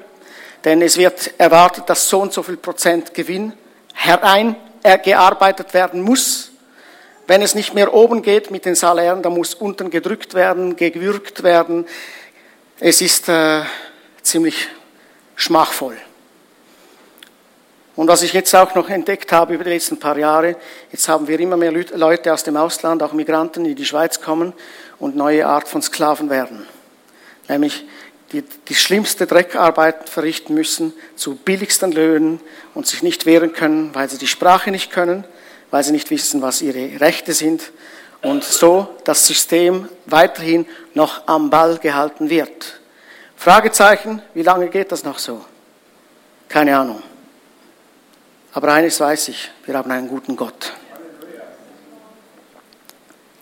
[0.66, 3.54] Denn es wird erwartet, dass so und so viel Prozent Gewinn
[3.94, 6.52] hereingearbeitet werden muss.
[7.28, 11.44] Wenn es nicht mehr oben geht mit den Salären, dann muss unten gedrückt werden, gewürgt
[11.44, 11.86] werden.
[12.80, 13.62] Es ist äh,
[14.22, 14.68] ziemlich
[15.36, 15.98] schmachvoll.
[17.96, 20.56] Und was ich jetzt auch noch entdeckt habe über die letzten paar Jahre,
[20.90, 24.22] jetzt haben wir immer mehr Leute aus dem Ausland, auch Migranten, die in die Schweiz
[24.22, 24.54] kommen
[25.00, 26.66] und neue Art von Sklaven werden.
[27.50, 27.86] Nämlich
[28.32, 32.40] die die schlimmste Dreckarbeiten verrichten müssen, zu billigsten Löhnen
[32.74, 35.24] und sich nicht wehren können, weil sie die Sprache nicht können,
[35.72, 37.72] weil sie nicht wissen, was ihre Rechte sind
[38.22, 42.80] und so das System weiterhin noch am Ball gehalten wird.
[43.36, 45.46] Fragezeichen, wie lange geht das noch so?
[46.50, 47.02] Keine Ahnung.
[48.52, 50.74] Aber eines weiß ich, wir haben einen guten Gott.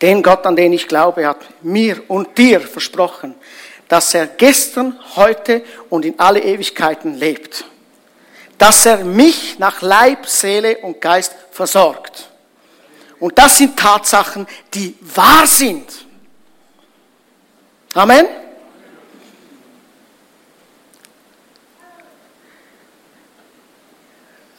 [0.01, 3.33] Den Gott, an den ich glaube, hat mir und dir versprochen,
[3.87, 7.65] dass er gestern, heute und in alle Ewigkeiten lebt.
[8.57, 12.29] Dass er mich nach Leib, Seele und Geist versorgt.
[13.19, 16.05] Und das sind Tatsachen, die wahr sind.
[17.93, 18.27] Amen.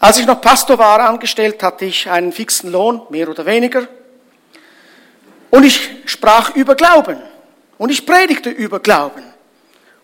[0.01, 3.89] Als ich noch Pastor war, angestellt, hatte ich einen fixen Lohn, mehr oder weniger.
[5.51, 7.21] Und ich sprach über Glauben.
[7.79, 9.23] Und ich predigte über Glauben.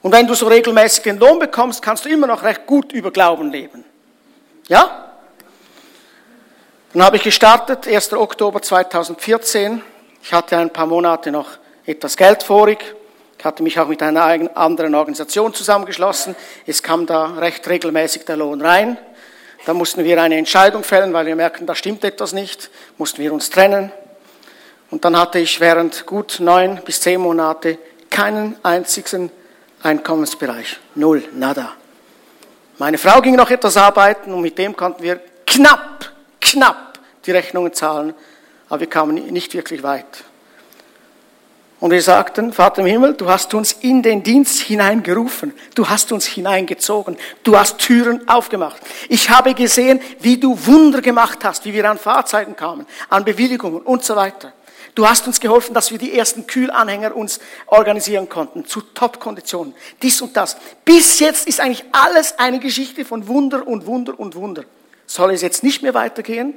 [0.01, 3.11] Und wenn du so regelmäßig den Lohn bekommst, kannst du immer noch recht gut über
[3.11, 3.85] Glauben leben.
[4.69, 5.13] Ja?
[6.93, 8.13] Dann habe ich gestartet, 1.
[8.13, 9.83] Oktober 2014.
[10.23, 11.49] Ich hatte ein paar Monate noch
[11.85, 12.95] etwas Geld vorig.
[13.39, 14.23] Ich hatte mich auch mit einer
[14.57, 16.37] anderen Organisation zusammengeschlossen.
[16.67, 18.97] Es kam da recht regelmäßig der Lohn rein.
[19.67, 22.71] Da mussten wir eine Entscheidung fällen, weil wir merkten, da stimmt etwas nicht.
[22.97, 23.91] Mussten wir uns trennen.
[24.95, 27.79] Und dann hatte ich während gut neun bis zehn Monate
[28.11, 29.29] keinen einzigen
[29.83, 30.79] Einkommensbereich.
[30.95, 31.73] Null, nada.
[32.79, 37.73] Meine Frau ging noch etwas arbeiten und mit dem konnten wir knapp, knapp die Rechnungen
[37.73, 38.15] zahlen,
[38.69, 40.23] aber wir kamen nicht wirklich weit.
[41.81, 46.13] Und wir sagten, Vater im Himmel, du hast uns in den Dienst hineingerufen, du hast
[46.13, 48.81] uns hineingezogen, du hast Türen aufgemacht.
[49.09, 53.81] Ich habe gesehen, wie du Wunder gemacht hast, wie wir an Fahrzeiten kamen, an Bewilligungen
[53.83, 54.53] und so weiter.
[54.95, 59.75] Du hast uns geholfen, dass wir die ersten Kühlanhänger uns organisieren konnten, zu Top-Konditionen.
[60.03, 60.57] Dies und das.
[60.85, 64.65] Bis jetzt ist eigentlich alles eine Geschichte von Wunder und Wunder und Wunder.
[65.07, 66.55] Soll es jetzt nicht mehr weitergehen?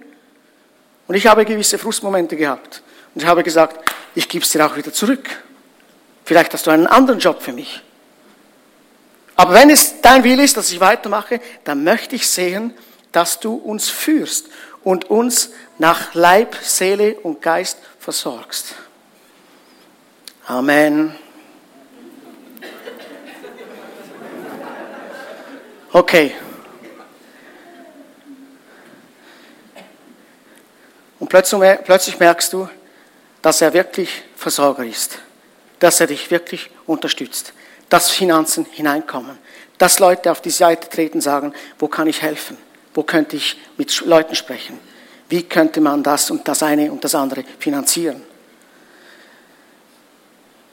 [1.08, 2.84] Und ich habe gewisse Frustmomente gehabt.
[3.16, 5.28] Und ich habe gesagt, ich gebe es dir auch wieder zurück.
[6.24, 7.82] Vielleicht hast du einen anderen Job für mich.
[9.36, 12.74] Aber wenn es dein Wille ist, dass ich weitermache, dann möchte ich sehen,
[13.12, 14.50] dass du uns führst
[14.88, 18.74] und uns nach Leib, Seele und Geist versorgst.
[20.46, 21.14] Amen.
[25.92, 26.34] Okay.
[31.20, 32.70] Und plötzlich merkst du,
[33.42, 35.20] dass er wirklich Versorger ist,
[35.80, 37.52] dass er dich wirklich unterstützt,
[37.90, 39.38] dass Finanzen hineinkommen,
[39.80, 42.58] dass Leute auf die Seite treten und sagen, wo kann ich helfen,
[42.98, 44.80] wo könnte ich mit Leuten sprechen,
[45.30, 48.24] wie könnte man das und das eine und das andere finanzieren.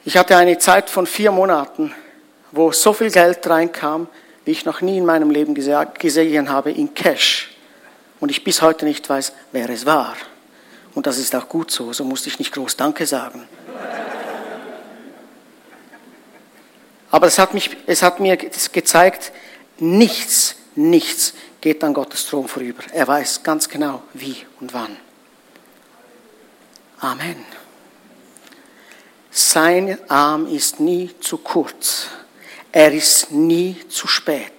[0.05, 1.93] Ich hatte eine Zeit von vier Monaten,
[2.51, 4.07] wo so viel Geld reinkam,
[4.43, 7.51] wie ich noch nie in meinem Leben gesehen habe, in Cash.
[8.19, 10.15] Und ich bis heute nicht weiß, wer es war.
[10.95, 13.47] Und das ist auch gut so, so musste ich nicht groß Danke sagen.
[17.11, 19.31] Aber es hat, mich, es hat mir gezeigt,
[19.77, 21.35] nichts, nichts
[21.65, 22.83] geht an Gottes Thron vorüber.
[22.93, 24.97] Er weiß ganz genau, wie und wann.
[26.99, 27.43] Amen.
[29.31, 32.05] Sein Arm ist nie zu kurz.
[32.71, 34.51] Er ist nie zu spät.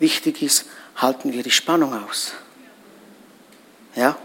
[0.00, 0.64] Wichtig ist,
[0.96, 2.32] halten wir die Spannung aus.
[3.94, 4.18] Ja?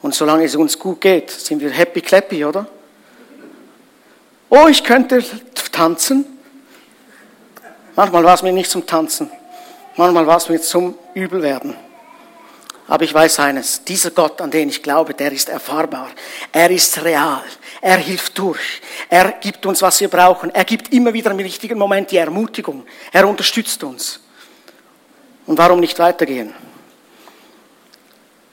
[0.00, 2.68] Und solange es uns gut geht, sind wir happy clappy, oder?
[4.48, 5.24] Oh, ich könnte
[5.72, 6.24] tanzen.
[7.96, 9.28] Manchmal war es mir nicht zum Tanzen.
[9.98, 11.74] Manchmal war es mir zum Übelwerden.
[12.86, 16.10] Aber ich weiß eines, dieser Gott, an den ich glaube, der ist erfahrbar.
[16.52, 17.42] Er ist real.
[17.80, 18.80] Er hilft durch.
[19.08, 20.54] Er gibt uns, was wir brauchen.
[20.54, 22.86] Er gibt immer wieder im richtigen Moment die Ermutigung.
[23.10, 24.20] Er unterstützt uns.
[25.46, 26.54] Und warum nicht weitergehen?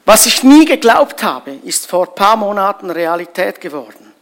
[0.03, 4.13] Was ich nie geglaubt habe, ist vor ein paar Monaten Realität geworden.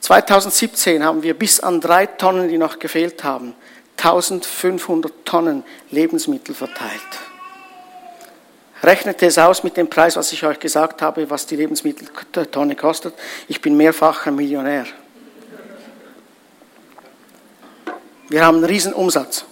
[0.00, 3.54] 2017 haben wir bis an drei Tonnen, die noch gefehlt haben,
[3.98, 7.02] 1500 Tonnen Lebensmittel verteilt.
[8.82, 13.14] Rechnet es aus mit dem Preis, was ich euch gesagt habe, was die Lebensmitteltonne kostet.
[13.48, 14.86] Ich bin mehrfacher Millionär.
[18.28, 19.44] Wir haben einen riesen Umsatz.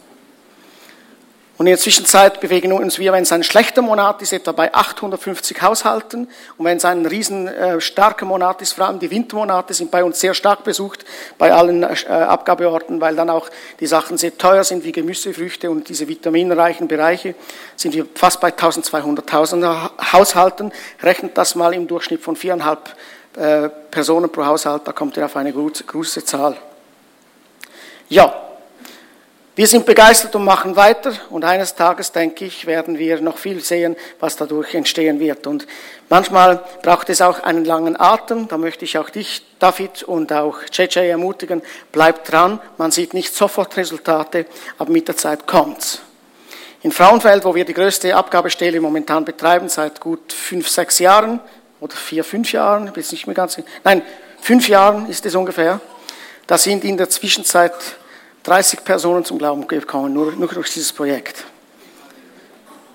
[1.58, 4.74] Und in der Zwischenzeit bewegen wir uns, wenn es ein schlechter Monat ist, etwa bei
[4.74, 6.28] 850 Haushalten.
[6.58, 10.04] Und wenn es ein riesen äh, starker Monat ist, vor allem die Wintermonate sind bei
[10.04, 11.06] uns sehr stark besucht,
[11.38, 13.48] bei allen äh, Abgabeorten, weil dann auch
[13.80, 17.34] die Sachen sehr teuer sind, wie Gemüse, Früchte und diese vitaminreichen Bereiche,
[17.74, 20.72] sind wir fast bei 1200 Haushalten.
[21.02, 22.94] Rechnet das mal im Durchschnitt von viereinhalb
[23.36, 26.56] äh, Personen pro Haushalt, da kommt ihr auf eine große Zahl.
[28.08, 28.45] Ja,
[29.56, 33.60] wir sind begeistert und machen weiter und eines Tages, denke ich, werden wir noch viel
[33.60, 35.46] sehen, was dadurch entstehen wird.
[35.46, 35.66] Und
[36.10, 40.58] manchmal braucht es auch einen langen Atem, da möchte ich auch dich, David, und auch
[40.70, 44.44] JJ ermutigen, bleibt dran, man sieht nicht sofort Resultate,
[44.76, 46.00] aber mit der Zeit kommt's.
[46.82, 51.40] In Frauenfeld, wo wir die größte Abgabestelle momentan betreiben, seit gut fünf, sechs Jahren,
[51.80, 54.02] oder vier, fünf Jahren, ich bin nicht mehr ganz, nein,
[54.38, 55.80] fünf Jahren ist es ungefähr,
[56.46, 57.72] da sind in der Zwischenzeit
[58.46, 61.44] 30 Personen zum Glauben gekommen, nur, nur durch dieses Projekt.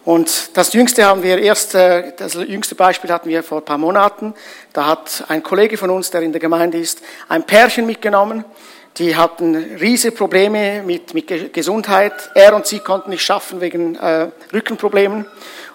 [0.05, 4.33] Und das jüngste haben wir erst, das jüngste Beispiel hatten wir vor ein paar Monaten.
[4.73, 8.45] Da hat ein Kollege von uns, der in der Gemeinde ist, ein Pärchen mitgenommen.
[8.97, 12.13] Die hatten riesige Probleme mit, mit Gesundheit.
[12.33, 15.25] Er und sie konnten nicht schaffen wegen äh, Rückenproblemen.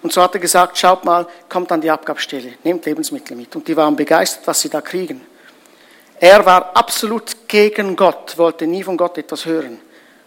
[0.01, 3.55] Und so hat er gesagt, schaut mal, kommt an die Abgabestelle, nehmt Lebensmittel mit.
[3.55, 5.21] Und die waren begeistert, was sie da kriegen.
[6.19, 9.79] Er war absolut gegen Gott, wollte nie von Gott etwas hören.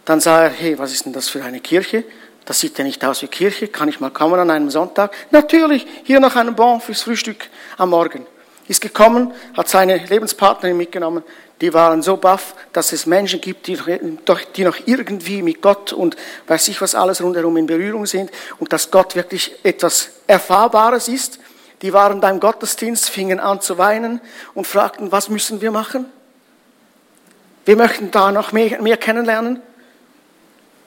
[0.05, 2.05] Dann sah er, hey, was ist denn das für eine Kirche?
[2.45, 3.67] Das sieht ja nicht aus wie Kirche.
[3.67, 5.13] Kann ich mal kommen an einem Sonntag?
[5.31, 8.25] Natürlich, hier noch einen Bon fürs Frühstück am Morgen.
[8.69, 11.23] Ist gekommen, hat seine Lebenspartnerin mitgenommen.
[11.59, 13.77] Die waren so baff, dass es Menschen gibt, die,
[14.55, 16.15] die noch irgendwie mit Gott und
[16.47, 21.37] weiß ich was alles rundherum in Berührung sind und dass Gott wirklich etwas Erfahrbares ist
[21.81, 24.21] die waren beim Gottesdienst, fingen an zu weinen
[24.53, 26.05] und fragten, was müssen wir machen?
[27.65, 29.61] Wir möchten da noch mehr, mehr kennenlernen.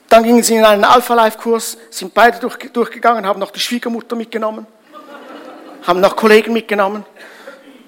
[0.09, 4.67] Dann gingen sie in einen Alpha-Life-Kurs, sind beide durch, durchgegangen, haben noch die Schwiegermutter mitgenommen,
[5.85, 7.05] haben noch Kollegen mitgenommen.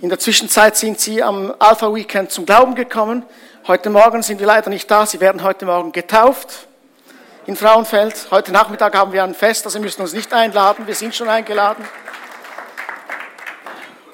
[0.01, 3.23] In der Zwischenzeit sind sie am Alpha-Weekend zum Glauben gekommen.
[3.67, 5.05] Heute Morgen sind wir leider nicht da.
[5.05, 6.67] Sie werden heute Morgen getauft
[7.45, 8.27] in Frauenfeld.
[8.29, 10.85] Heute Nachmittag haben wir ein Fest, also müssen uns nicht einladen.
[10.85, 11.83] Wir sind schon eingeladen.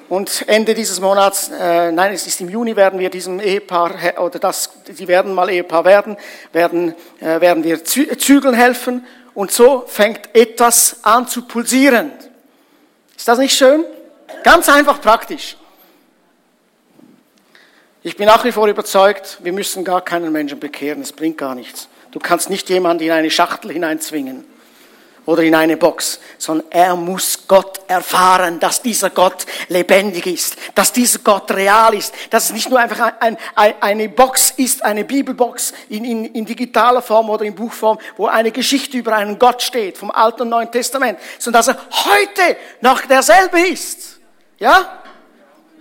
[0.08, 4.38] Und Ende dieses Monats, äh, nein, es ist im Juni, werden wir diesem Ehepaar, oder
[4.38, 6.16] das, die werden mal Ehepaar werden,
[6.52, 9.06] werden, äh, werden wir zügeln helfen.
[9.32, 12.12] Und so fängt etwas an zu pulsieren.
[13.16, 13.84] Ist das nicht schön?
[14.42, 15.56] Ganz einfach praktisch.
[18.02, 21.54] Ich bin nach wie vor überzeugt, wir müssen gar keinen Menschen bekehren, es bringt gar
[21.54, 21.88] nichts.
[22.10, 24.44] Du kannst nicht jemanden in eine Schachtel hineinzwingen
[25.26, 30.92] oder in eine Box, sondern er muss Gott erfahren, dass dieser Gott lebendig ist, dass
[30.92, 35.04] dieser Gott real ist, dass es nicht nur einfach ein, ein, eine Box ist, eine
[35.04, 39.62] Bibelbox in, in, in digitaler Form oder in Buchform, wo eine Geschichte über einen Gott
[39.62, 44.18] steht, vom Alten und Neuen Testament, sondern dass er heute noch derselbe ist.
[44.58, 45.02] Ja?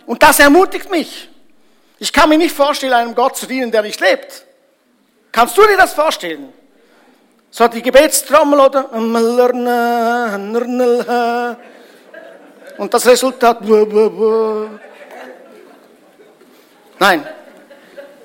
[0.05, 1.29] Und das ermutigt mich.
[1.99, 4.45] Ich kann mir nicht vorstellen, einem Gott zu dienen, der nicht lebt.
[5.31, 6.53] Kannst du dir das vorstellen?
[7.55, 8.91] So die Gebetstrommel oder
[12.79, 13.59] und das Resultat.
[16.97, 17.27] Nein,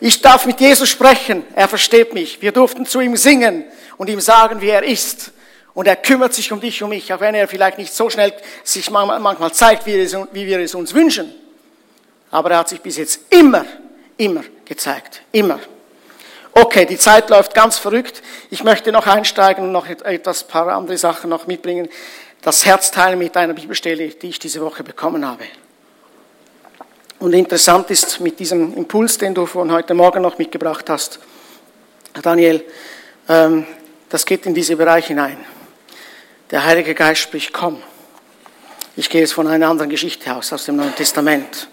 [0.00, 1.44] ich darf mit Jesus sprechen.
[1.54, 2.40] Er versteht mich.
[2.40, 3.64] Wir durften zu ihm singen
[3.98, 5.32] und ihm sagen, wie er ist.
[5.74, 8.32] Und er kümmert sich um dich, um mich, auch wenn er vielleicht nicht so schnell
[8.64, 11.34] sich manchmal zeigt, wie wir es uns wünschen.
[12.30, 13.66] Aber er hat sich bis jetzt immer,
[14.16, 15.20] immer gezeigt.
[15.32, 15.60] Immer.
[16.60, 18.20] Okay, die Zeit läuft ganz verrückt.
[18.50, 21.88] Ich möchte noch einsteigen und noch etwas paar andere Sachen noch mitbringen.
[22.42, 25.44] Das Herz teilen mit einer Bibelstelle, die ich diese Woche bekommen habe.
[27.20, 31.20] Und interessant ist mit diesem Impuls, den du von heute Morgen noch mitgebracht hast,
[32.22, 32.64] Daniel,
[33.28, 33.64] ähm,
[34.08, 35.38] das geht in diese Bereiche hinein.
[36.50, 37.80] Der Heilige Geist spricht, komm.
[38.96, 41.68] Ich gehe jetzt von einer anderen Geschichte aus, aus dem Neuen Testament.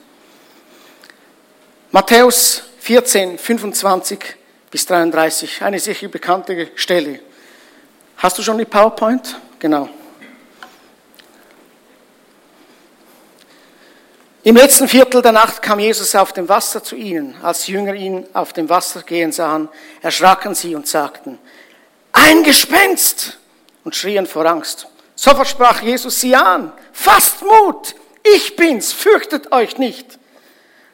[1.89, 4.44] Matthäus 14, 25
[4.75, 7.21] bis 33, eine sicher bekannte Stelle.
[8.17, 9.39] Hast du schon die PowerPoint?
[9.57, 9.87] Genau.
[14.43, 17.37] Im letzten Viertel der Nacht kam Jesus auf dem Wasser zu ihnen.
[17.41, 19.69] Als die Jünger ihn auf dem Wasser gehen sahen,
[20.01, 21.39] erschraken sie und sagten,
[22.11, 23.37] ein Gespenst!
[23.85, 24.87] und schrien vor Angst.
[25.15, 30.19] Sofort sprach Jesus sie an, fasst Mut, ich bin's, fürchtet euch nicht.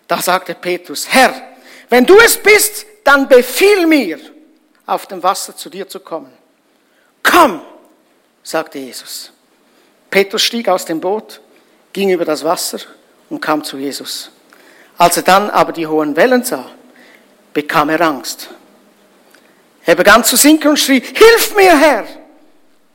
[0.08, 1.34] Da sagte Petrus, Herr,
[1.90, 4.20] wenn du es bist, dann befiehl mir,
[4.86, 6.32] auf dem Wasser zu dir zu kommen.
[7.24, 7.62] Komm,
[8.44, 9.32] sagte Jesus.
[10.10, 11.40] Petrus stieg aus dem Boot,
[11.94, 12.80] ging über das Wasser
[13.30, 14.32] und kam zu Jesus.
[14.98, 16.66] Als er dann aber die hohen Wellen sah,
[17.54, 18.50] bekam er Angst.
[19.86, 22.06] Er begann zu sinken und schrie, Hilf mir, Herr!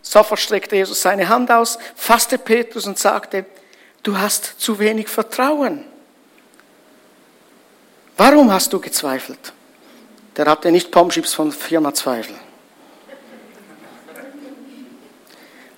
[0.02, 3.44] Sofort streckte Jesus seine Hand aus, fasste Petrus und sagte,
[4.02, 5.84] Du hast zu wenig Vertrauen.
[8.16, 9.52] Warum hast du gezweifelt?
[10.36, 12.34] Der hatte nicht Pomschips von Firma Zweifel.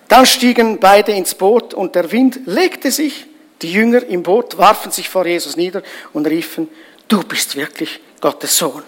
[0.09, 3.27] Dann stiegen beide ins Boot und der Wind legte sich.
[3.61, 6.69] Die Jünger im Boot warfen sich vor Jesus nieder und riefen,
[7.09, 8.83] du bist wirklich Gottes Sohn.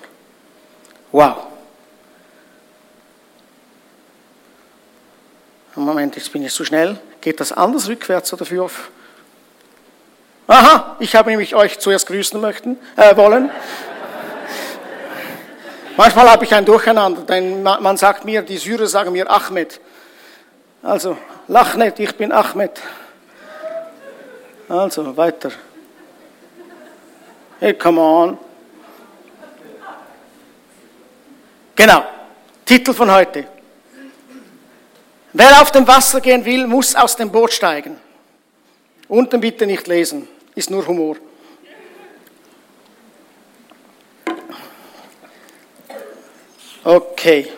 [1.13, 1.37] Wow.
[5.75, 6.99] Moment, jetzt bin ich zu schnell.
[7.21, 8.91] Geht das anders rückwärts oder für auf?
[10.47, 13.51] Aha, ich habe nämlich euch zuerst grüßen möchten, äh, wollen.
[16.03, 19.79] Manchmal habe ich ein Durcheinander, denn man sagt mir, die Syrer sagen mir Ahmed.
[20.83, 22.81] Also, lach nicht, ich bin Ahmed.
[24.67, 25.51] Also, weiter.
[27.59, 28.39] Hey, come on.
[31.77, 32.03] Genau,
[32.65, 33.45] Titel von heute.
[35.35, 38.01] Wer auf dem Wasser gehen will, muss aus dem Boot steigen.
[39.07, 41.17] Unten bitte nicht lesen, ist nur Humor.
[46.83, 47.53] Okay.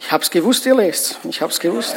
[0.00, 1.18] Ich habe es gewusst, ihr lest.
[1.24, 1.94] Ich habe es gewusst.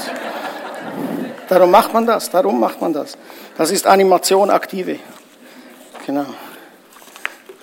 [1.47, 2.29] Darum macht man das.
[2.29, 3.17] Darum macht man das.
[3.57, 4.99] Das ist Animation aktive.
[6.05, 6.25] Genau.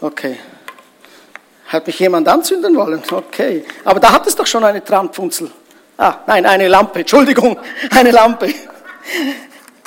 [0.01, 0.39] Okay.
[1.67, 3.03] Hat mich jemand anzünden wollen?
[3.11, 3.67] Okay.
[3.85, 5.51] Aber da hat es doch schon eine Trampfunzel.
[5.99, 7.01] Ah, nein, eine Lampe.
[7.01, 7.59] Entschuldigung,
[7.91, 8.55] eine Lampe.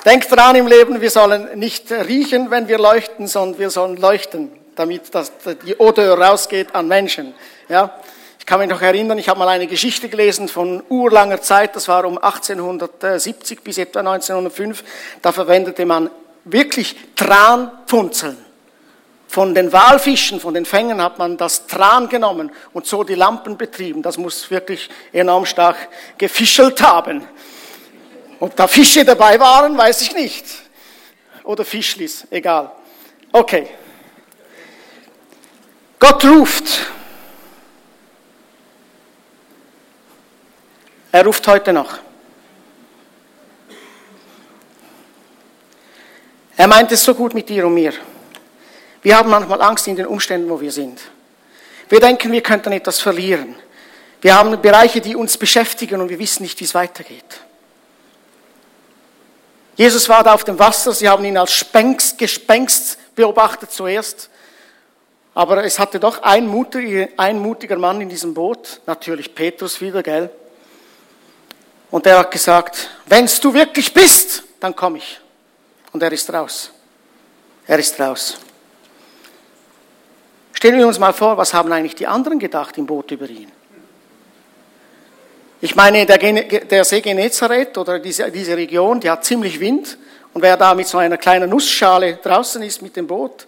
[0.06, 4.52] Denkt dran im Leben, wir sollen nicht riechen, wenn wir leuchten, sondern wir sollen leuchten,
[4.76, 5.32] damit das,
[5.64, 7.36] die Odeur rausgeht an Menschen.
[7.70, 8.00] Ja?
[8.40, 11.88] Ich kann mich noch erinnern, ich habe mal eine Geschichte gelesen von urlanger Zeit, das
[11.88, 14.84] war um 1870 bis etwa 1905.
[15.22, 16.10] Da verwendete man
[16.46, 18.38] wirklich Tranpunzeln.
[19.28, 23.56] Von den Walfischen, von den Fängen hat man das Tran genommen und so die Lampen
[23.56, 24.02] betrieben.
[24.02, 25.78] Das muss wirklich enorm stark
[26.18, 27.24] gefischelt haben.
[28.42, 30.46] Ob da Fische dabei waren, weiß ich nicht.
[31.44, 32.72] Oder Fischlis, egal.
[33.32, 33.68] Okay.
[36.00, 36.88] Gott ruft.
[41.12, 42.00] Er ruft heute noch.
[46.58, 47.94] Er meint es so gut mit dir und mir.
[49.04, 51.00] Wir haben manchmal Angst in den Umständen, wo wir sind.
[51.90, 53.56] Wir denken, wir könnten etwas verlieren.
[54.20, 57.42] Wir haben Bereiche, die uns beschäftigen und wir wissen nicht, wie es weitergeht.
[59.82, 64.30] Jesus war da auf dem Wasser, sie haben ihn als Spenst, Gespenst beobachtet zuerst.
[65.34, 70.04] Aber es hatte doch ein mutiger, ein mutiger Mann in diesem Boot, natürlich Petrus wieder,
[70.04, 70.30] gell?
[71.90, 75.20] Und der hat gesagt, wenn's du wirklich bist, dann komm ich.
[75.92, 76.72] Und er ist raus.
[77.66, 78.38] Er ist raus.
[80.54, 83.52] Stellen wir uns mal vor, was haben eigentlich die anderen gedacht im Boot über ihn?
[85.64, 89.96] Ich meine, der, der See Genezareth oder diese, diese Region, die hat ziemlich Wind.
[90.34, 93.46] Und wer da mit so einer kleinen Nussschale draußen ist mit dem Boot,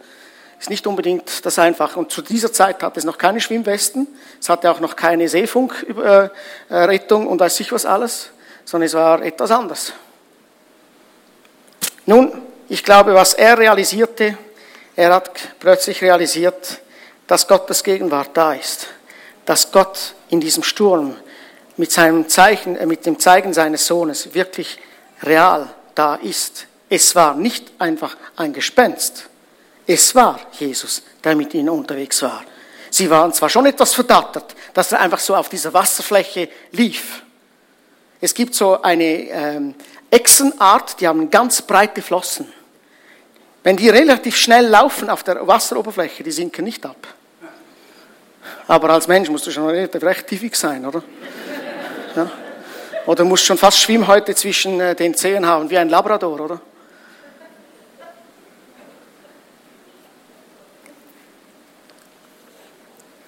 [0.60, 1.98] ist nicht unbedingt das Einfache.
[2.00, 4.06] Und zu dieser Zeit hat es noch keine Schwimmwesten,
[4.40, 8.30] es hatte auch noch keine Seefunkrettung und weiß ich was alles,
[8.64, 9.94] sondern es war etwas anders.
[12.06, 14.38] Nun, ich glaube, was er realisierte,
[14.96, 16.80] er hat plötzlich realisiert,
[17.26, 18.86] dass Gottes Gegenwart da ist,
[19.46, 21.16] dass Gott in diesem Sturm
[21.78, 24.80] mit, seinem Zeichen, äh, mit dem Zeigen seines Sohnes wirklich
[25.24, 26.68] real da ist.
[26.90, 29.30] Es war nicht einfach ein Gespenst.
[29.86, 32.44] Es war Jesus, der mit ihnen unterwegs war.
[32.90, 37.24] Sie waren zwar schon etwas verdattert, dass er einfach so auf dieser Wasserfläche lief.
[38.22, 39.76] Es gibt so eine ähm,
[40.12, 42.54] Echsenart, die haben ganz breite Flossen.
[43.64, 47.08] Wenn die relativ schnell laufen auf der Wasseroberfläche, die sinken nicht ab.
[48.68, 51.02] Aber als Mensch musst du schon recht tiefig sein, oder?
[52.16, 52.30] Ja?
[53.06, 56.62] Oder musst schon fast Schwimmhäute zwischen äh, den Zehen haben, wie ein Labrador, oder?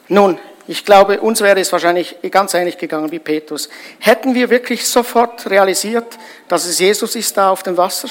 [0.07, 3.69] Nun, ich glaube, uns wäre es wahrscheinlich ganz ähnlich gegangen wie Petrus.
[3.99, 6.17] Hätten wir wirklich sofort realisiert,
[6.47, 8.09] dass es Jesus ist da auf dem Wasser?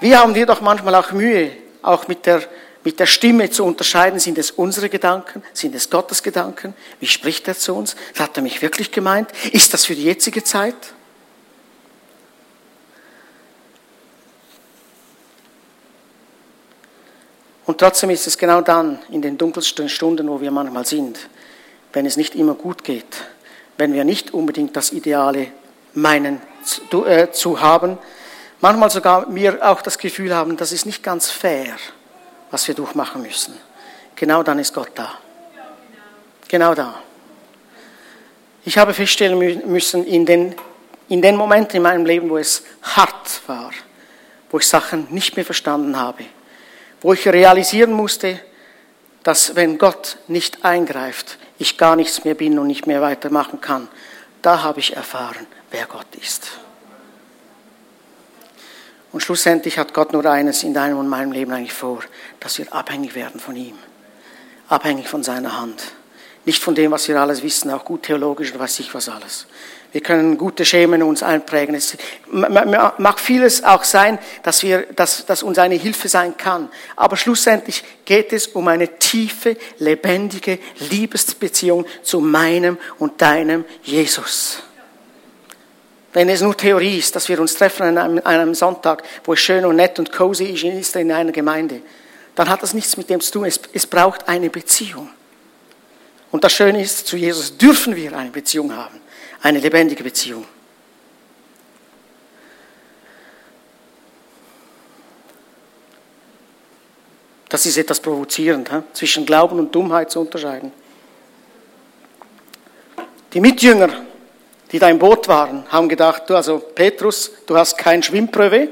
[0.00, 1.50] Wie haben wir doch manchmal auch Mühe,
[1.82, 2.42] auch mit der
[2.88, 6.72] mit der Stimme zu unterscheiden, sind es unsere Gedanken, sind es Gottes Gedanken?
[7.00, 7.96] Wie spricht er zu uns?
[8.18, 9.28] Hat er mich wirklich gemeint?
[9.52, 10.74] Ist das für die jetzige Zeit?
[17.66, 21.18] Und trotzdem ist es genau dann, in den dunkelsten Stunden, wo wir manchmal sind,
[21.92, 23.18] wenn es nicht immer gut geht,
[23.76, 25.48] wenn wir nicht unbedingt das Ideale
[25.92, 27.98] meinen zu, äh, zu haben,
[28.62, 31.76] manchmal sogar wir auch das Gefühl haben, das ist nicht ganz fair
[32.50, 33.54] was wir durchmachen müssen.
[34.14, 35.18] Genau dann ist Gott da.
[36.48, 37.02] Genau da.
[38.64, 40.54] Ich habe feststellen müssen, in den,
[41.08, 43.70] in den Momenten in meinem Leben, wo es hart war,
[44.50, 46.24] wo ich Sachen nicht mehr verstanden habe,
[47.00, 48.40] wo ich realisieren musste,
[49.22, 53.88] dass wenn Gott nicht eingreift, ich gar nichts mehr bin und nicht mehr weitermachen kann,
[54.42, 56.50] da habe ich erfahren, wer Gott ist.
[59.18, 61.98] Und schlussendlich hat Gott nur eines in deinem und meinem Leben eigentlich vor,
[62.38, 63.76] dass wir abhängig werden von ihm.
[64.68, 65.82] Abhängig von seiner Hand.
[66.44, 69.48] Nicht von dem, was wir alles wissen, auch gut theologisch oder weiß ich was alles.
[69.90, 71.74] Wir können gute Schemen uns einprägen.
[71.74, 71.96] Es
[72.30, 76.68] mag vieles auch sein, dass, wir, dass, dass uns eine Hilfe sein kann.
[76.94, 80.60] Aber schlussendlich geht es um eine tiefe, lebendige
[80.90, 84.62] Liebesbeziehung zu meinem und deinem Jesus.
[86.18, 89.38] Wenn es nur Theorie ist, dass wir uns treffen an einem, einem Sonntag, wo es
[89.38, 91.80] schön und nett und cozy ist in einer Gemeinde,
[92.34, 93.44] dann hat das nichts mit dem zu tun.
[93.44, 95.10] Es, es braucht eine Beziehung.
[96.32, 99.00] Und das Schöne ist, zu Jesus dürfen wir eine Beziehung haben,
[99.42, 100.44] eine lebendige Beziehung.
[107.48, 108.78] Das ist etwas provozierend, he?
[108.92, 110.72] zwischen Glauben und Dummheit zu unterscheiden.
[113.32, 114.07] Die Mitjünger
[114.72, 118.68] die da im Boot waren, haben gedacht, du, also Petrus, du hast kein Schwimmpröve.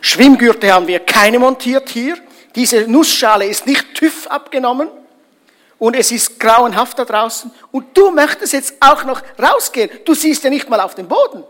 [0.00, 2.16] Schwimmgürte haben wir keine montiert hier.
[2.54, 4.88] Diese Nussschale ist nicht TÜV abgenommen.
[5.78, 7.50] Und es ist grauenhaft da draußen.
[7.72, 9.90] Und du möchtest jetzt auch noch rausgehen.
[10.04, 11.42] Du siehst ja nicht mal auf den Boden.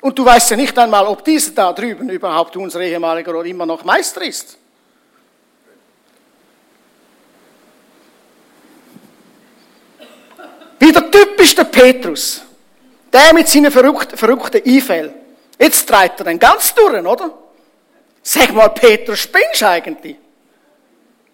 [0.00, 3.66] Und du weißt ja nicht einmal, ob dieser da drüben überhaupt unser ehemaliger oder immer
[3.66, 4.56] noch Meister ist.
[10.80, 12.42] Wieder typisch der Petrus.
[13.12, 15.14] Der mit seinen verrückten, verrückten Einfällen.
[15.58, 17.30] Jetzt treibt er den ganz durch, oder?
[18.22, 20.16] Sag mal, Petrus, spinnst du eigentlich?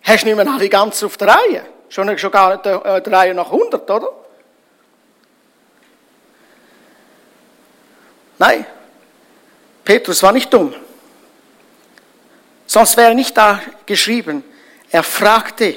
[0.03, 1.66] Hast du nicht mehr alle ganz auf der Reihe?
[1.88, 4.12] Schon, schon gar nicht äh, der Reihe nach 100, oder?
[8.38, 8.66] Nein,
[9.84, 10.74] Petrus war nicht dumm.
[12.66, 14.44] Sonst wäre nicht da geschrieben,
[14.90, 15.76] er fragte,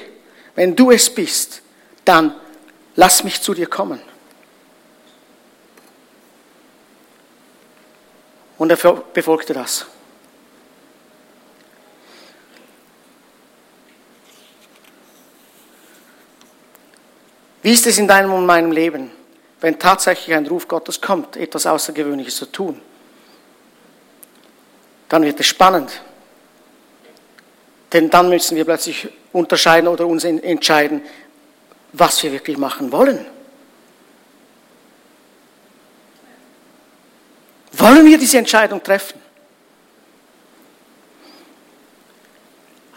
[0.56, 1.62] wenn du es bist,
[2.04, 2.34] dann
[3.00, 4.02] lass mich zu dir kommen.
[8.58, 9.86] Und er befolgte das.
[17.62, 19.12] Wie ist es in deinem und meinem Leben,
[19.62, 22.82] wenn tatsächlich ein Ruf Gottes kommt, etwas Außergewöhnliches zu tun?
[25.10, 26.02] dann wird es spannend.
[27.92, 31.02] Denn dann müssen wir plötzlich unterscheiden oder uns entscheiden,
[31.94, 33.26] was wir wirklich machen wollen.
[37.74, 39.20] Wollen wir diese Entscheidung treffen?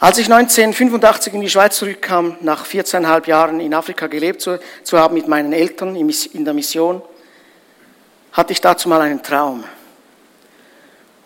[0.00, 4.98] Als ich 1985 in die Schweiz zurückkam, nach 14,5 Jahren in Afrika gelebt zu, zu
[4.98, 7.00] haben mit meinen Eltern in der Mission,
[8.32, 9.62] hatte ich dazu mal einen Traum.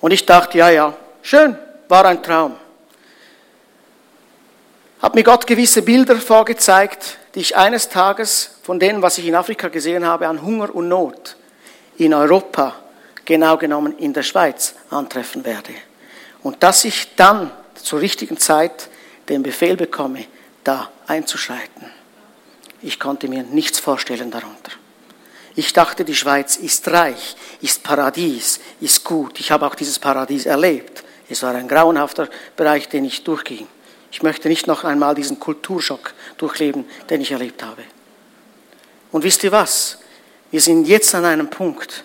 [0.03, 1.57] Und ich dachte, ja, ja, schön,
[1.89, 2.57] war ein Traum.
[5.01, 9.35] Hat mir Gott gewisse Bilder vorgezeigt, die ich eines Tages von dem, was ich in
[9.35, 11.37] Afrika gesehen habe, an Hunger und Not
[11.99, 12.75] in Europa,
[13.25, 15.73] genau genommen in der Schweiz, antreffen werde.
[16.43, 18.89] Und dass ich dann zur richtigen Zeit
[19.29, 20.25] den Befehl bekomme,
[20.65, 21.91] da einzuschreiten.
[22.83, 24.73] Ich konnte mir nichts vorstellen darunter.
[25.55, 29.41] Ich dachte, die Schweiz ist reich, ist Paradies, ist gut.
[29.41, 31.03] Ich habe auch dieses Paradies erlebt.
[31.29, 33.67] Es war ein grauenhafter Bereich, den ich durchging.
[34.17, 37.83] Ich möchte nicht noch einmal diesen Kulturschock durchleben, den ich erlebt habe.
[39.13, 39.99] Und wisst ihr was?
[40.51, 42.03] Wir sind jetzt an einem Punkt,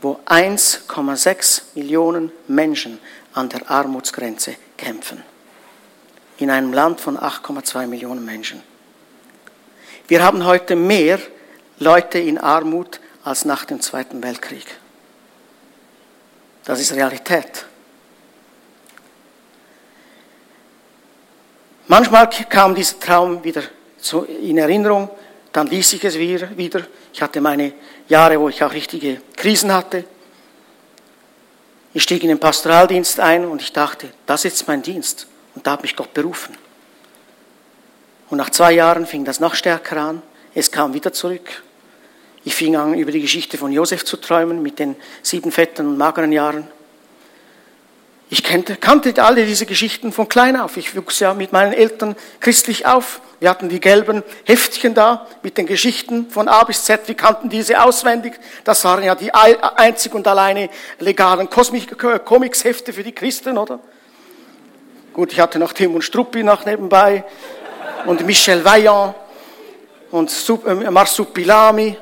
[0.00, 3.00] wo 1,6 Millionen Menschen
[3.34, 5.24] an der Armutsgrenze kämpfen.
[6.36, 8.62] In einem Land von 8,2 Millionen Menschen.
[10.06, 11.18] Wir haben heute mehr
[11.80, 14.78] Leute in Armut als nach dem Zweiten Weltkrieg.
[16.64, 17.66] Das ist Realität.
[21.88, 23.62] Manchmal kam dieser Traum wieder
[24.42, 25.10] in Erinnerung,
[25.52, 26.86] dann ließ ich es wieder.
[27.12, 27.72] Ich hatte meine
[28.08, 30.04] Jahre, wo ich auch richtige Krisen hatte.
[31.94, 35.26] Ich stieg in den Pastoraldienst ein und ich dachte, das ist mein Dienst.
[35.54, 36.54] Und da hat mich Gott berufen.
[38.28, 40.22] Und nach zwei Jahren fing das noch stärker an.
[40.54, 41.62] Es kam wieder zurück.
[42.44, 45.96] Ich fing an, über die Geschichte von Josef zu träumen mit den sieben fetten und
[45.96, 46.68] mageren Jahren.
[48.30, 50.76] Ich kannte, kannte alle diese Geschichten von klein auf.
[50.76, 53.22] Ich wuchs ja mit meinen Eltern christlich auf.
[53.40, 57.08] Wir hatten die gelben Heftchen da mit den Geschichten von A bis Z.
[57.08, 58.38] Wir kannten diese auswendig.
[58.64, 60.68] Das waren ja die einzig und alleine
[60.98, 63.78] legalen Comics-Hefte für die Christen, oder?
[65.14, 67.24] Gut, ich hatte noch Tim und Struppi noch nebenbei
[68.04, 69.14] und Michel Vaillant
[70.10, 70.30] und
[70.66, 71.96] äh, Marsupilami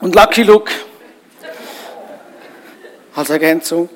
[0.00, 0.72] und Lucky Luke
[3.14, 3.88] als Ergänzung.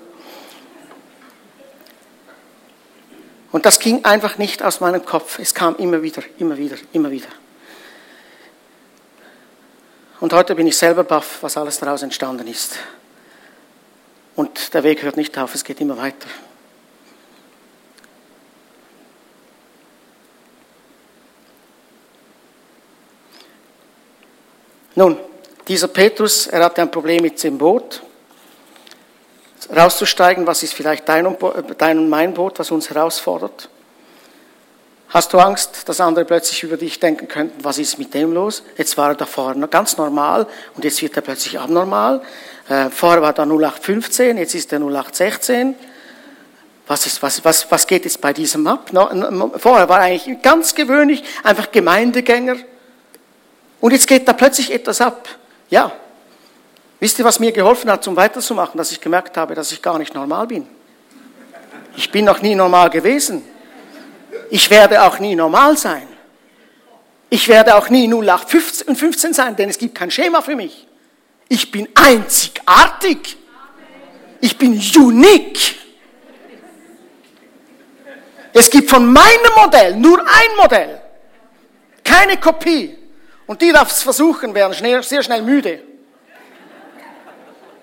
[3.64, 5.38] Das ging einfach nicht aus meinem Kopf.
[5.38, 7.28] Es kam immer wieder, immer wieder, immer wieder.
[10.20, 12.76] Und heute bin ich selber baff, was alles daraus entstanden ist.
[14.36, 16.28] Und der Weg hört nicht auf, es geht immer weiter.
[24.94, 25.18] Nun,
[25.66, 28.02] dieser Petrus, er hatte ein Problem mit dem Boot.
[29.70, 31.38] Rauszusteigen, was ist vielleicht dein und,
[31.78, 33.68] dein und mein Boot, was uns herausfordert?
[35.08, 38.64] Hast du Angst, dass andere plötzlich über dich denken könnten, was ist mit dem los?
[38.76, 42.20] Jetzt war er da vorne ganz normal und jetzt wird er plötzlich abnormal.
[42.68, 45.76] Äh, vorher war er 0815, jetzt ist er 0816.
[46.86, 48.90] Was, ist, was, was, was geht jetzt bei diesem ab?
[49.56, 52.56] Vorher war er eigentlich ganz gewöhnlich, einfach Gemeindegänger.
[53.80, 55.28] Und jetzt geht da plötzlich etwas ab.
[55.70, 55.92] Ja.
[57.01, 59.99] Wisst ihr, was mir geholfen hat, zum weiterzumachen, dass ich gemerkt habe, dass ich gar
[59.99, 60.66] nicht normal bin?
[61.97, 63.42] Ich bin noch nie normal gewesen.
[64.51, 66.07] Ich werde auch nie normal sein.
[67.30, 70.86] Ich werde auch nie 0815 sein, denn es gibt kein Schema für mich.
[71.49, 73.36] Ich bin einzigartig.
[74.40, 75.74] Ich bin unique.
[78.53, 81.01] Es gibt von meinem Modell nur ein Modell.
[82.05, 82.97] Keine Kopie.
[83.47, 85.82] Und die, die das versuchen, werden sehr schnell müde.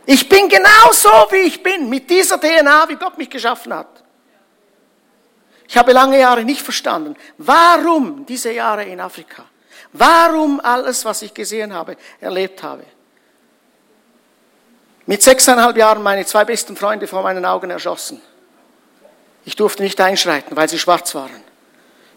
[0.06, 4.04] Ich bin genau so, wie ich bin, mit dieser DNA, wie Gott mich geschaffen hat.
[5.68, 9.45] Ich habe lange Jahre nicht verstanden, warum diese Jahre in Afrika,
[9.93, 12.84] warum alles, was ich gesehen habe, erlebt habe.
[15.06, 18.22] Mit sechseinhalb Jahren meine zwei besten Freunde vor meinen Augen erschossen.
[19.45, 21.41] Ich durfte nicht einschreiten, weil sie schwarz waren.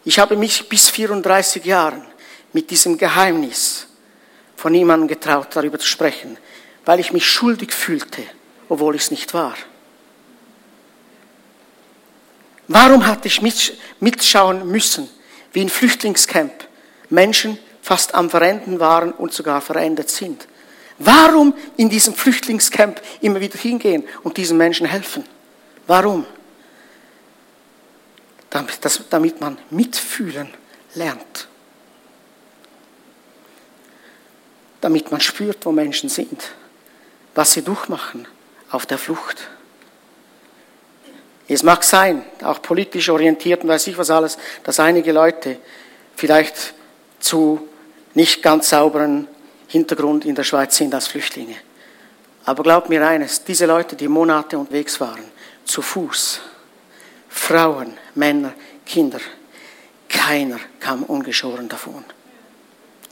[0.05, 2.05] Ich habe mich bis 34 Jahren
[2.53, 3.87] mit diesem Geheimnis
[4.57, 6.39] von niemandem getraut, darüber zu sprechen,
[6.85, 8.22] weil ich mich schuldig fühlte,
[8.68, 9.57] obwohl ich es nicht war.
[12.66, 13.43] Warum hatte ich
[14.01, 15.09] mitschauen müssen,
[15.53, 16.53] wie in Flüchtlingscamp
[17.11, 20.49] Menschen fast am Verenden waren und sogar verendet sind?
[20.99, 25.24] Warum in diesem Flüchtlingscamp immer wieder hingehen und diesen Menschen helfen?
[25.87, 26.24] Warum?
[28.49, 30.49] Damit, das, damit man mitfühlen
[30.95, 31.49] lernt.
[34.85, 36.43] damit man spürt, wo Menschen sind,
[37.35, 38.26] was sie durchmachen
[38.70, 39.49] auf der Flucht.
[41.47, 45.59] Es mag sein, auch politisch orientiert und weiß ich was alles, dass einige Leute
[46.16, 46.74] vielleicht
[47.18, 47.68] zu
[48.14, 49.28] nicht ganz sauberen
[49.68, 51.57] Hintergrund in der Schweiz sind als Flüchtlinge.
[52.45, 55.24] Aber glaubt mir eines, diese Leute, die Monate unterwegs waren,
[55.64, 56.41] zu Fuß,
[57.28, 58.53] Frauen, Männer,
[58.87, 59.20] Kinder,
[60.09, 62.05] keiner kam ungeschoren davon.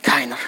[0.03, 0.39] Keiner.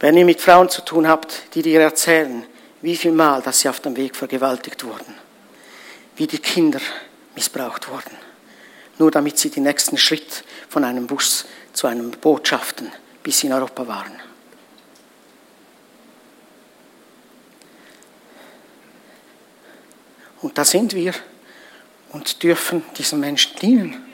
[0.00, 2.46] Wenn ihr mit Frauen zu tun habt, die dir erzählen,
[2.82, 5.14] wie viel Mal, dass sie auf dem Weg vergewaltigt wurden,
[6.16, 6.80] wie die Kinder
[7.34, 8.16] missbraucht wurden,
[8.98, 12.92] nur damit sie den nächsten Schritt von einem Bus zu einem Botschaften
[13.22, 14.20] bis in Europa waren.
[20.40, 21.12] Und da sind wir
[22.12, 24.04] und dürfen diesen Menschen dienen.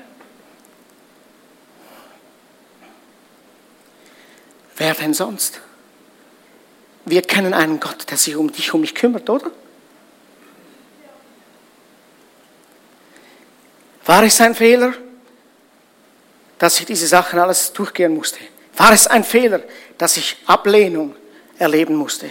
[4.76, 5.60] Wer denn sonst?
[7.06, 9.50] Wir kennen einen Gott, der sich um dich, um mich kümmert, oder?
[14.06, 14.94] War es ein Fehler,
[16.58, 18.38] dass ich diese Sachen alles durchgehen musste?
[18.76, 19.62] War es ein Fehler,
[19.98, 21.14] dass ich Ablehnung
[21.58, 22.28] erleben musste?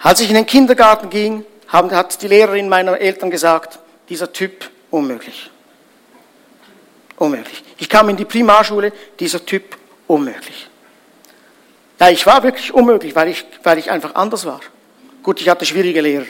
[0.00, 3.78] Als ich in den Kindergarten ging, hat die Lehrerin meiner Eltern gesagt,
[4.08, 5.50] dieser Typ unmöglich.
[7.16, 7.64] Unmöglich.
[7.78, 9.76] Ich kam in die Primarschule, dieser Typ
[10.06, 10.68] unmöglich.
[11.98, 14.60] Ja, ich war wirklich unmöglich, weil ich, weil ich einfach anders war.
[15.22, 16.26] Gut, ich hatte schwierige Lehrer.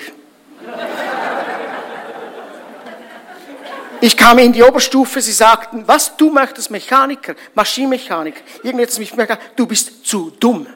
[4.00, 8.40] Ich kam in die Oberstufe, sie sagten, was, du möchtest Mechaniker, Maschinenmechaniker.
[8.62, 9.12] Irgendetwas mich
[9.56, 10.66] du bist zu dumm.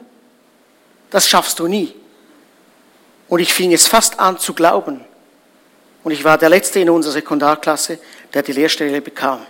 [1.09, 1.93] Das schaffst du nie.
[3.27, 5.01] Und ich fing es fast an zu glauben.
[6.03, 7.99] Und ich war der Letzte in unserer Sekundarklasse,
[8.33, 9.45] der die Lehrstelle bekam.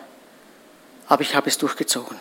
[1.07, 2.19] Aber ich habe es durchgezogen.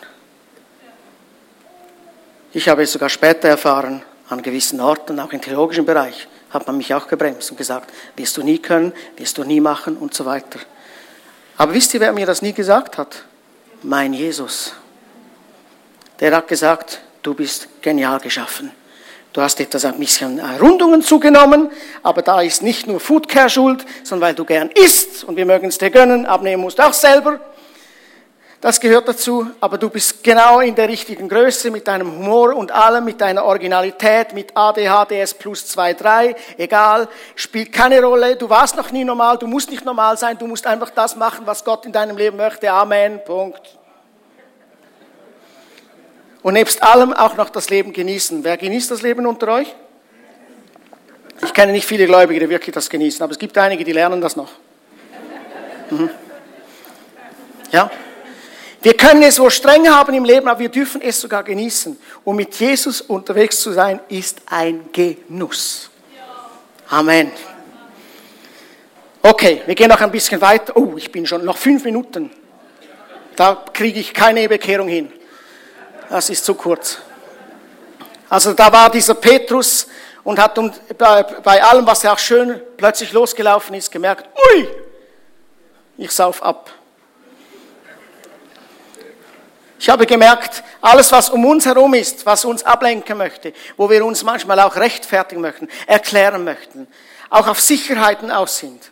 [2.53, 6.77] Ich habe es sogar später erfahren, an gewissen Orten, auch im theologischen Bereich, hat man
[6.77, 10.25] mich auch gebremst und gesagt, wirst du nie können, wirst du nie machen und so
[10.25, 10.59] weiter.
[11.57, 13.23] Aber wisst ihr, wer mir das nie gesagt hat?
[13.83, 14.73] Mein Jesus.
[16.19, 18.71] Der hat gesagt, du bist genial geschaffen.
[19.31, 21.69] Du hast etwas ein bisschen Rundungen zugenommen,
[22.03, 25.69] aber da ist nicht nur Foodcare schuld, sondern weil du gern isst und wir mögen
[25.69, 27.39] es dir gönnen, abnehmen musst du auch selber.
[28.61, 32.71] Das gehört dazu, aber du bist genau in der richtigen Größe mit deinem Humor und
[32.71, 38.35] allem, mit deiner Originalität, mit ADHDS plus 2, 3, egal, spielt keine Rolle.
[38.35, 41.47] Du warst noch nie normal, du musst nicht normal sein, du musst einfach das machen,
[41.47, 42.71] was Gott in deinem Leben möchte.
[42.71, 43.19] Amen.
[43.25, 43.79] Punkt.
[46.43, 48.43] Und nebst allem auch noch das Leben genießen.
[48.43, 49.73] Wer genießt das Leben unter euch?
[51.43, 54.21] Ich kenne nicht viele Gläubige, die wirklich das genießen, aber es gibt einige, die lernen
[54.21, 54.49] das noch.
[55.89, 56.11] Mhm.
[57.71, 57.89] Ja?
[58.81, 61.99] Wir können es wohl streng haben im Leben, aber wir dürfen es sogar genießen.
[62.23, 65.89] Und mit Jesus unterwegs zu sein, ist ein Genuss.
[66.89, 67.31] Amen.
[69.21, 70.75] Okay, wir gehen noch ein bisschen weiter.
[70.75, 72.31] Oh, ich bin schon noch fünf Minuten.
[73.35, 75.11] Da kriege ich keine Bekehrung hin.
[76.09, 76.97] Das ist zu kurz.
[78.29, 79.87] Also da war dieser Petrus
[80.23, 80.59] und hat
[80.97, 84.67] bei allem, was er auch schön plötzlich losgelaufen ist, gemerkt, ui,
[85.97, 86.71] ich sauf ab.
[89.81, 94.05] Ich habe gemerkt, alles, was um uns herum ist, was uns ablenken möchte, wo wir
[94.05, 96.85] uns manchmal auch rechtfertigen möchten, erklären möchten,
[97.31, 98.91] auch auf Sicherheiten aus sind,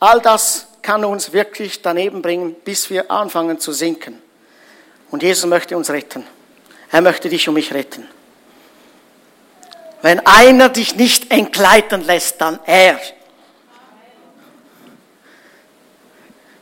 [0.00, 4.22] all das kann uns wirklich daneben bringen, bis wir anfangen zu sinken.
[5.10, 6.26] Und Jesus möchte uns retten.
[6.90, 8.08] Er möchte dich und mich retten.
[10.00, 12.98] Wenn einer dich nicht entgleiten lässt, dann er.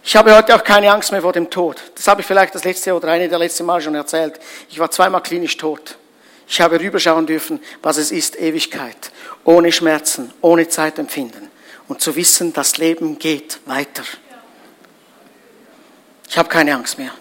[0.07, 1.81] Ich habe heute auch keine Angst mehr vor dem Tod.
[1.95, 4.39] Das habe ich vielleicht das letzte oder eine der letzten Mal schon erzählt.
[4.69, 5.97] Ich war zweimal klinisch tot.
[6.47, 9.11] Ich habe rüberschauen dürfen, was es ist, Ewigkeit.
[9.45, 11.51] Ohne Schmerzen, ohne Zeitempfinden.
[11.89, 14.05] Und zu wissen, das Leben geht weiter.
[16.29, 17.13] Ich habe keine Angst mehr.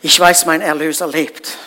[0.00, 1.58] Ich weiß, mein Erlöser lebt.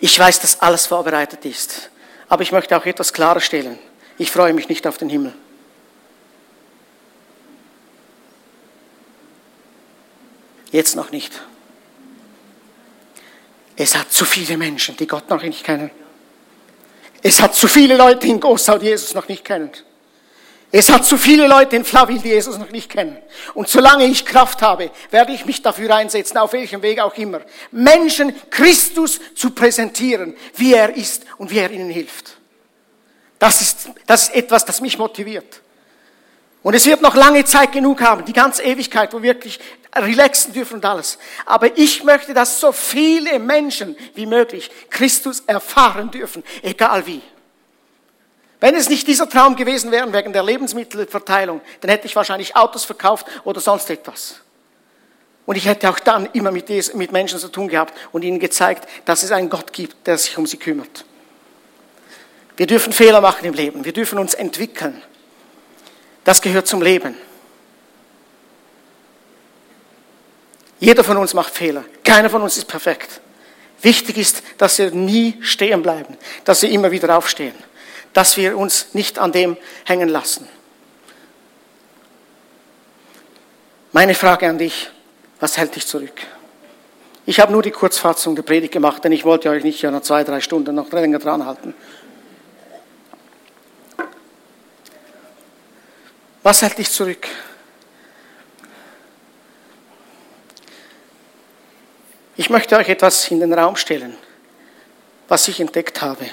[0.00, 1.90] Ich weiß, dass alles vorbereitet ist.
[2.28, 3.78] Aber ich möchte auch etwas klarer stellen.
[4.16, 5.34] Ich freue mich nicht auf den Himmel.
[10.70, 11.32] Jetzt noch nicht.
[13.76, 15.90] Es hat zu viele Menschen, die Gott noch nicht kennen.
[17.22, 19.70] Es hat zu viele Leute in Gossau, die Jesus noch nicht kennen.
[20.70, 23.16] Es hat zu viele Leute in Flavil, die Jesus noch nicht kennen.
[23.54, 27.40] Und solange ich Kraft habe, werde ich mich dafür einsetzen, auf welchem Weg auch immer,
[27.70, 32.36] Menschen Christus zu präsentieren, wie er ist und wie er ihnen hilft.
[33.38, 35.62] Das ist, das ist etwas, das mich motiviert.
[36.62, 39.58] Und es wird noch lange Zeit genug haben, die ganze Ewigkeit, wo wir wirklich
[39.94, 41.18] relaxen dürfen und alles.
[41.46, 47.22] Aber ich möchte, dass so viele Menschen wie möglich Christus erfahren dürfen, egal wie.
[48.60, 52.84] Wenn es nicht dieser Traum gewesen wäre wegen der Lebensmittelverteilung, dann hätte ich wahrscheinlich Autos
[52.84, 54.40] verkauft oder sonst etwas.
[55.46, 58.86] Und ich hätte auch dann immer mit, mit Menschen zu tun gehabt und ihnen gezeigt,
[59.04, 61.04] dass es einen Gott gibt, der sich um sie kümmert.
[62.56, 63.84] Wir dürfen Fehler machen im Leben.
[63.84, 65.00] Wir dürfen uns entwickeln.
[66.24, 67.16] Das gehört zum Leben.
[70.80, 71.84] Jeder von uns macht Fehler.
[72.04, 73.20] Keiner von uns ist perfekt.
[73.82, 77.54] Wichtig ist, dass wir nie stehen bleiben, dass wir immer wieder aufstehen,
[78.12, 80.48] dass wir uns nicht an dem hängen lassen.
[83.92, 84.90] Meine Frage an dich,
[85.40, 86.20] was hält dich zurück?
[87.24, 90.02] Ich habe nur die Kurzfassung der Predigt gemacht, denn ich wollte euch nicht ja noch
[90.02, 91.74] zwei, drei Stunden noch länger dran halten.
[96.42, 97.28] Was hält dich zurück?
[102.40, 104.14] Ich möchte euch etwas in den Raum stellen,
[105.26, 106.24] was ich entdeckt habe.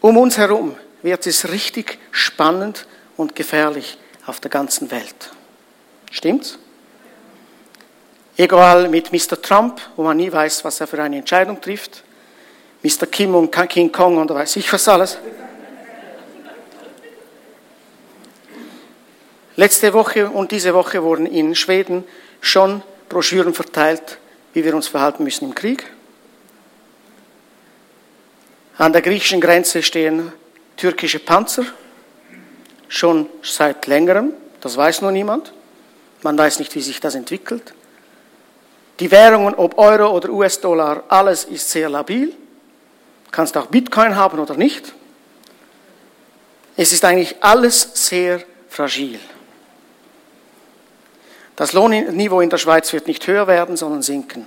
[0.00, 2.86] Um uns herum wird es richtig spannend
[3.16, 5.32] und gefährlich auf der ganzen Welt.
[6.12, 6.56] Stimmt's?
[8.36, 9.42] Egal mit Mr.
[9.42, 12.04] Trump, wo man nie weiß, was er für eine Entscheidung trifft,
[12.84, 13.06] Mr.
[13.10, 15.18] Kim und King Kong und weiß ich was alles.
[19.56, 22.04] Letzte Woche und diese Woche wurden in Schweden
[22.40, 24.20] schon Broschüren verteilt
[24.52, 25.90] wie wir uns verhalten müssen im Krieg.
[28.76, 30.32] An der griechischen Grenze stehen
[30.76, 31.64] türkische Panzer,
[32.88, 35.52] schon seit längerem, das weiß nur niemand.
[36.22, 37.74] Man weiß nicht, wie sich das entwickelt.
[39.00, 42.28] Die Währungen, ob Euro oder US-Dollar, alles ist sehr labil.
[42.30, 44.92] Du kannst auch Bitcoin haben oder nicht.
[46.76, 49.18] Es ist eigentlich alles sehr fragil.
[51.58, 54.46] Das Lohnniveau in der Schweiz wird nicht höher werden, sondern sinken.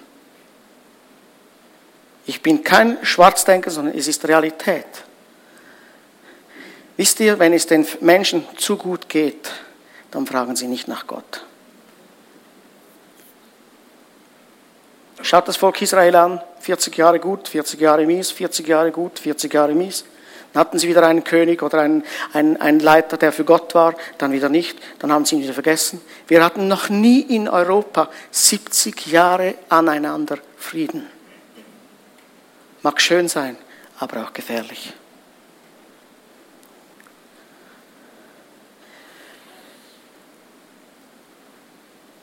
[2.25, 4.85] Ich bin kein Schwarzdenker, sondern es ist Realität.
[6.95, 9.51] Wisst ihr, wenn es den Menschen zu gut geht,
[10.11, 11.43] dann fragen sie nicht nach Gott.
[15.21, 19.53] Schaut das Volk Israel an, 40 Jahre gut, 40 Jahre mies, 40 Jahre gut, 40
[19.53, 20.05] Jahre mies.
[20.53, 23.95] Dann hatten sie wieder einen König oder einen, einen, einen Leiter, der für Gott war,
[24.17, 26.01] dann wieder nicht, dann haben sie ihn wieder vergessen.
[26.27, 31.07] Wir hatten noch nie in Europa 70 Jahre aneinander Frieden.
[32.81, 33.57] Mag schön sein,
[33.99, 34.93] aber auch gefährlich.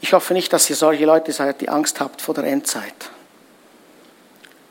[0.01, 3.11] Ich hoffe nicht, dass ihr solche Leute seid, die Angst habt vor der Endzeit.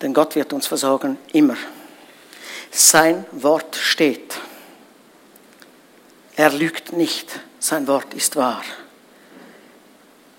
[0.01, 1.57] Denn Gott wird uns versorgen, immer.
[2.71, 4.39] Sein Wort steht.
[6.35, 7.39] Er lügt nicht.
[7.59, 8.63] Sein Wort ist wahr.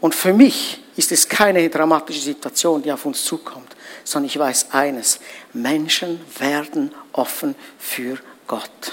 [0.00, 3.74] Und für mich ist es keine dramatische Situation, die auf uns zukommt,
[4.04, 5.18] sondern ich weiß eines,
[5.52, 8.92] Menschen werden offen für Gott.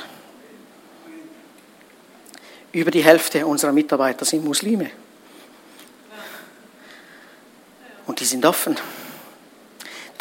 [2.72, 4.92] Über die Hälfte unserer Mitarbeiter sind Muslime.
[8.06, 8.76] Und die sind offen.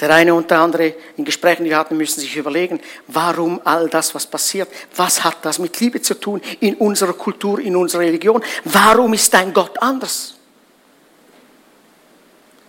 [0.01, 3.89] Der eine und der andere in Gesprächen, die wir hatten, müssen sich überlegen, warum all
[3.89, 8.03] das, was passiert, was hat das mit Liebe zu tun in unserer Kultur, in unserer
[8.03, 8.43] Religion?
[8.65, 10.35] Warum ist dein Gott anders?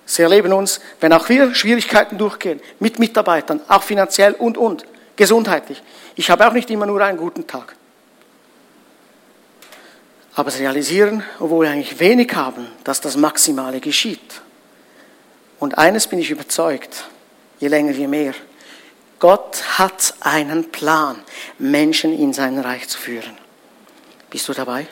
[0.05, 5.81] Sie erleben uns, wenn auch wir Schwierigkeiten durchgehen, mit Mitarbeitern, auch finanziell und, und, gesundheitlich.
[6.15, 7.75] Ich habe auch nicht immer nur einen guten Tag.
[10.35, 14.41] Aber sie realisieren, obwohl wir eigentlich wenig haben, dass das Maximale geschieht.
[15.59, 17.05] Und eines bin ich überzeugt,
[17.65, 18.35] je länger, je mehr.
[19.19, 21.17] Gott hat einen Plan,
[21.57, 23.37] Menschen in sein Reich zu führen.
[24.29, 24.87] Bist du dabei?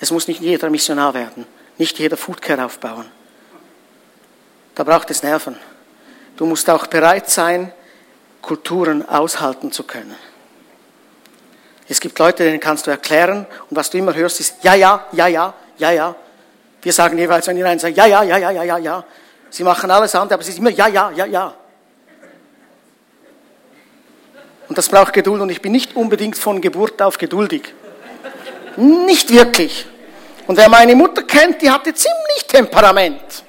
[0.00, 1.46] Es muss nicht jeder Missionar werden,
[1.78, 3.06] nicht jeder Foodcare aufbauen.
[4.74, 5.56] Da braucht es Nerven.
[6.36, 7.72] Du musst auch bereit sein,
[8.42, 10.16] Kulturen aushalten zu können.
[11.88, 15.06] Es gibt Leute, denen kannst du erklären und was du immer hörst ist ja, ja,
[15.12, 16.16] ja, ja, ja, ja.
[16.82, 19.04] Wir sagen jeweils, wenn die einen sagen ja, ja, ja, ja, ja, ja, ja.
[19.54, 21.54] Sie machen alles andere, aber es ist immer ja, ja, ja, ja.
[24.68, 27.72] Und das braucht Geduld und ich bin nicht unbedingt von Geburt auf geduldig.
[28.76, 29.86] Nicht wirklich.
[30.48, 33.44] Und wer meine Mutter kennt, die hatte ziemlich Temperament.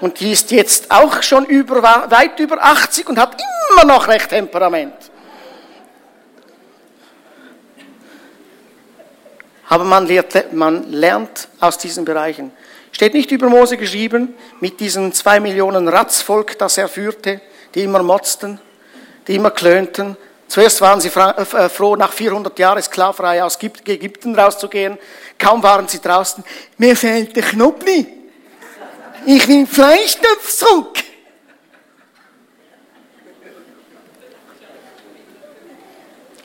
[0.00, 3.36] Und die ist jetzt auch schon über, weit über 80 und hat
[3.70, 4.94] immer noch recht Temperament.
[9.68, 12.50] Aber man lernt, man lernt aus diesen Bereichen.
[12.96, 17.42] Steht nicht über Mose geschrieben, mit diesen zwei Millionen Ratzvolk, das er führte,
[17.74, 18.58] die immer motzten,
[19.28, 20.16] die immer klönten.
[20.48, 24.96] Zuerst waren sie äh, froh, nach 400 Jahren Sklaverei aus Ägypten rauszugehen.
[25.38, 26.42] Kaum waren sie draußen.
[26.78, 28.06] Mir fehlt der Knopfli.
[29.26, 31.04] Ich will Fleischtöpf zurück.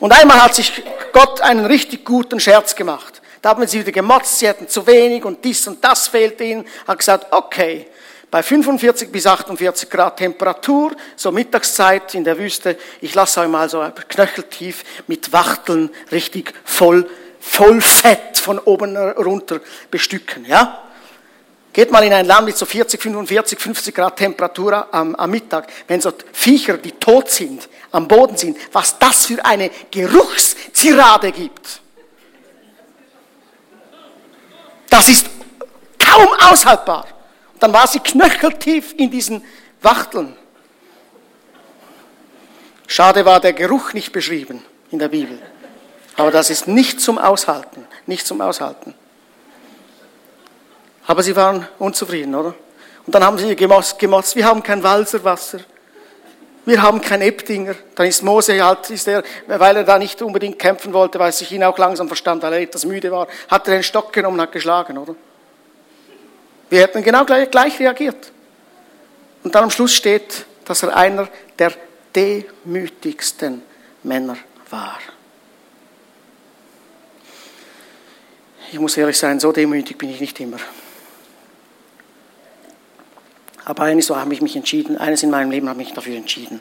[0.02, 0.84] Und einmal hat sich
[1.14, 3.21] Gott einen richtig guten Scherz gemacht.
[3.42, 6.66] Da haben sie wieder gemotzt, sie hätten zu wenig und dies und das fehlt ihnen.
[6.88, 7.88] Hat gesagt, okay,
[8.30, 13.68] bei 45 bis 48 Grad Temperatur, so Mittagszeit in der Wüste, ich lasse euch mal
[13.68, 20.84] so knöcheltief mit Wachteln richtig voll, voll Fett von oben runter bestücken, ja?
[21.74, 25.68] Geht mal in ein Land mit so 40, 45, 50 Grad Temperatur am, am Mittag,
[25.88, 31.81] wenn so Viecher, die tot sind, am Boden sind, was das für eine Geruchszirade gibt.
[34.92, 35.26] Das ist
[35.98, 37.08] kaum aushaltbar.
[37.60, 39.44] Dann war sie knöcheltief in diesen
[39.82, 40.36] Wachteln.
[42.88, 45.42] Schade war der Geruch nicht beschrieben in der Bibel.
[46.18, 48.94] Aber das ist nicht zum Aushalten, nicht zum Aushalten.
[51.08, 52.54] Aber sie waren unzufrieden, oder?
[53.06, 55.62] Und dann haben sie gemotzt, wir haben kein Walserwasser,
[56.66, 57.76] wir haben kein Ebdinger.
[57.96, 61.52] Dann ist Mose halt, ist er, weil er da nicht unbedingt kämpfen wollte, weil sich
[61.52, 64.42] ihn auch langsam verstand, weil er etwas müde war, hat er den Stock genommen und
[64.42, 65.16] hat geschlagen, oder?
[66.70, 68.32] Wir hätten genau gleich, gleich reagiert.
[69.44, 71.74] Und dann am Schluss steht, dass er einer der
[72.16, 73.64] demütigsten
[74.04, 74.38] Männer
[74.70, 75.00] war.
[78.72, 80.58] Ich muss ehrlich sein, so demütig bin ich nicht immer.
[83.72, 86.60] Aber eines habe ich mich entschieden, eines in meinem Leben habe ich mich dafür entschieden,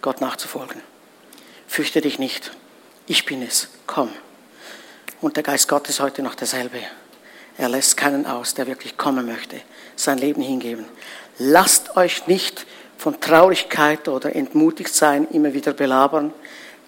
[0.00, 0.80] Gott nachzufolgen.
[1.66, 2.52] Fürchte dich nicht,
[3.08, 4.08] ich bin es, komm.
[5.20, 6.78] Und der Geist Gottes ist heute noch derselbe.
[7.58, 9.62] Er lässt keinen aus, der wirklich kommen möchte,
[9.96, 10.84] sein Leben hingeben.
[11.38, 12.66] Lasst euch nicht
[12.98, 16.32] von Traurigkeit oder entmutigt sein immer wieder belabern,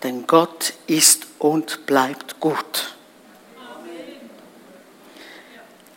[0.05, 2.95] denn Gott ist und bleibt gut.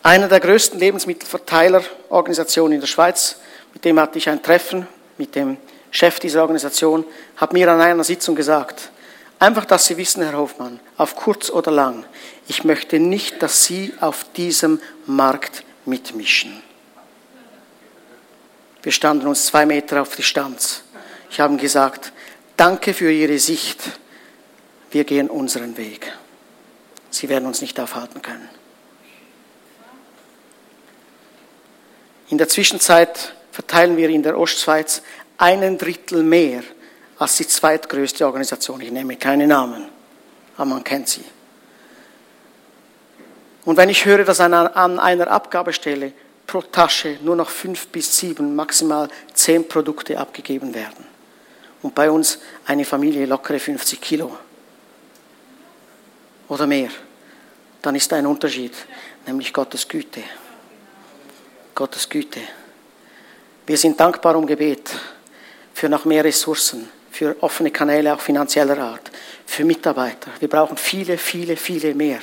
[0.01, 3.35] Einer der größten Lebensmittelverteilerorganisationen in der Schweiz,
[3.73, 5.57] mit dem hatte ich ein Treffen mit dem
[5.91, 7.03] Chef dieser Organisation,
[7.35, 8.91] hat mir an einer Sitzung gesagt,
[9.39, 12.05] Einfach, dass Sie wissen, Herr Hofmann, auf kurz oder lang,
[12.49, 16.61] ich möchte nicht, dass Sie auf diesem Markt mitmischen.
[18.83, 20.83] Wir standen uns zwei Meter auf Distanz.
[21.31, 22.11] Ich habe gesagt,
[22.57, 23.79] danke für Ihre Sicht.
[24.91, 26.11] Wir gehen unseren Weg.
[27.09, 28.49] Sie werden uns nicht aufhalten können.
[32.29, 35.01] In der Zwischenzeit verteilen wir in der Ostschweiz
[35.37, 36.63] einen Drittel mehr
[37.17, 38.79] als die zweitgrößte Organisation.
[38.79, 39.89] Ich nehme keine Namen,
[40.55, 41.25] aber man kennt sie.
[43.65, 46.13] Und wenn ich höre, dass an einer Abgabestelle
[46.47, 51.03] pro Tasche nur noch fünf bis sieben, maximal zehn Produkte abgegeben werden
[51.81, 54.37] und bei uns eine Familie lockere 50 Kilo
[56.47, 56.91] oder mehr,
[57.81, 58.73] dann ist ein Unterschied,
[59.27, 60.23] nämlich Gottes Güte.
[61.75, 62.39] Gottes Güte.
[63.69, 64.89] Wir sind dankbar um Gebet
[65.75, 69.11] für noch mehr Ressourcen, für offene Kanäle auch finanzieller Art,
[69.45, 70.31] für Mitarbeiter.
[70.39, 72.17] Wir brauchen viele, viele, viele mehr.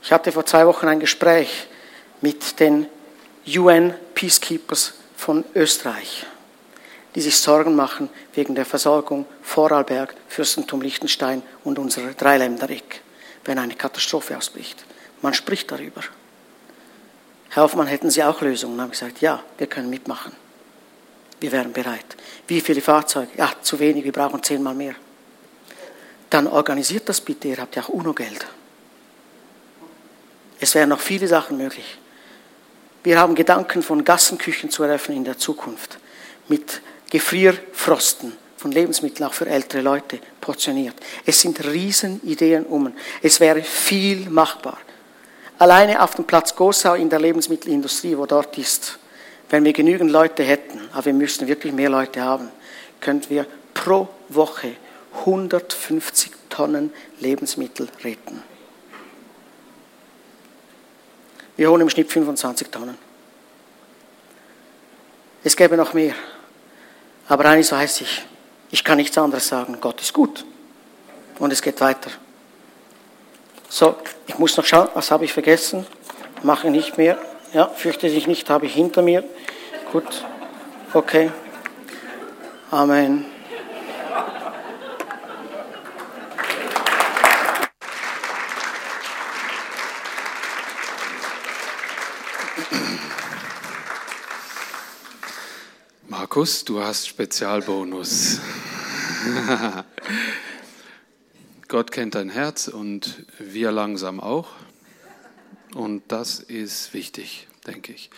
[0.00, 1.66] Ich hatte vor zwei Wochen ein Gespräch
[2.20, 2.86] mit den
[3.48, 6.24] UN Peacekeepers von Österreich,
[7.16, 13.00] die sich Sorgen machen wegen der Versorgung Vorarlberg, Fürstentum Liechtenstein und unserer Dreiländereck,
[13.44, 14.84] wenn eine Katastrophe ausbricht.
[15.20, 16.04] Man spricht darüber.
[17.50, 18.74] Herr Hoffmann, hätten Sie auch Lösungen?
[18.74, 20.32] Und haben gesagt, ja, wir können mitmachen.
[21.40, 22.16] Wir wären bereit.
[22.46, 23.30] Wie viele Fahrzeuge?
[23.36, 24.94] Ja, zu wenig, wir brauchen zehnmal mehr.
[26.30, 28.46] Dann organisiert das bitte, ihr habt ja auch UNO-Geld.
[30.60, 31.98] Es wären noch viele Sachen möglich.
[33.04, 35.98] Wir haben Gedanken von Gassenküchen zu eröffnen in der Zukunft.
[36.48, 40.96] Mit Gefrierfrosten von Lebensmitteln auch für ältere Leute portioniert.
[41.24, 42.92] Es sind Riesenideen um.
[43.22, 44.78] Es wäre viel machbar.
[45.58, 48.98] Alleine auf dem Platz Gosau in der Lebensmittelindustrie, wo dort ist,
[49.50, 52.50] wenn wir genügend Leute hätten, aber wir müssten wirklich mehr Leute haben,
[53.00, 54.76] könnten wir pro Woche
[55.20, 58.42] 150 Tonnen Lebensmittel retten.
[61.56, 62.96] Wir holen im Schnitt 25 Tonnen.
[65.42, 66.14] Es gäbe noch mehr.
[67.28, 68.24] Aber eines weiß ich,
[68.70, 69.78] ich kann nichts anderes sagen.
[69.80, 70.44] Gott ist gut.
[71.38, 72.10] Und es geht weiter.
[73.70, 73.96] So,
[74.26, 75.86] ich muss noch schauen, was habe ich vergessen?
[76.42, 77.18] Mache nicht mehr.
[77.52, 79.22] Ja, fürchte dich nicht, habe ich hinter mir.
[79.92, 80.24] Gut.
[80.94, 81.30] Okay.
[82.70, 83.26] Amen.
[96.06, 98.40] Markus, du hast Spezialbonus.
[101.68, 104.48] Gott kennt dein Herz und wir langsam auch.
[105.74, 108.08] Und das ist wichtig, denke ich.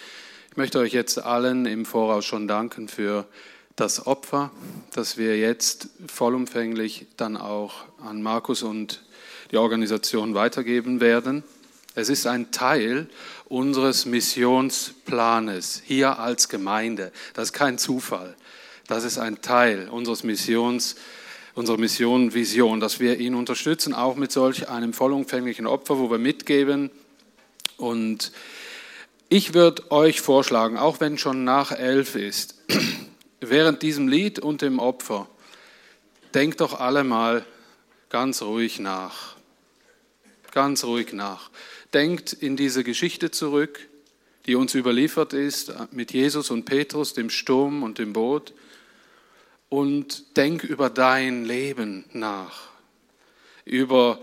[0.52, 3.26] Ich möchte euch jetzt allen im Voraus schon danken für
[3.74, 4.52] das Opfer,
[4.92, 9.02] das wir jetzt vollumfänglich dann auch an Markus und
[9.50, 11.42] die Organisation weitergeben werden.
[11.96, 13.08] Es ist ein Teil
[13.46, 17.10] unseres Missionsplanes hier als Gemeinde.
[17.34, 18.36] Das ist kein Zufall.
[18.86, 20.94] Das ist ein Teil unseres Missions,
[21.54, 26.18] unserer Mission, Vision, dass wir ihn unterstützen, auch mit solch einem vollumfänglichen Opfer, wo wir
[26.18, 26.90] mitgeben.
[27.76, 28.32] Und
[29.28, 32.56] ich würde euch vorschlagen, auch wenn schon nach elf ist,
[33.40, 35.28] während diesem Lied und dem Opfer,
[36.34, 37.44] denkt doch alle mal
[38.08, 39.36] ganz ruhig nach.
[40.52, 41.50] Ganz ruhig nach.
[41.94, 43.88] Denkt in diese Geschichte zurück,
[44.46, 48.52] die uns überliefert ist mit Jesus und Petrus, dem Sturm und dem Boot.
[49.70, 52.68] Und denk über dein Leben nach,
[53.64, 54.20] über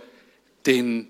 [0.67, 1.07] den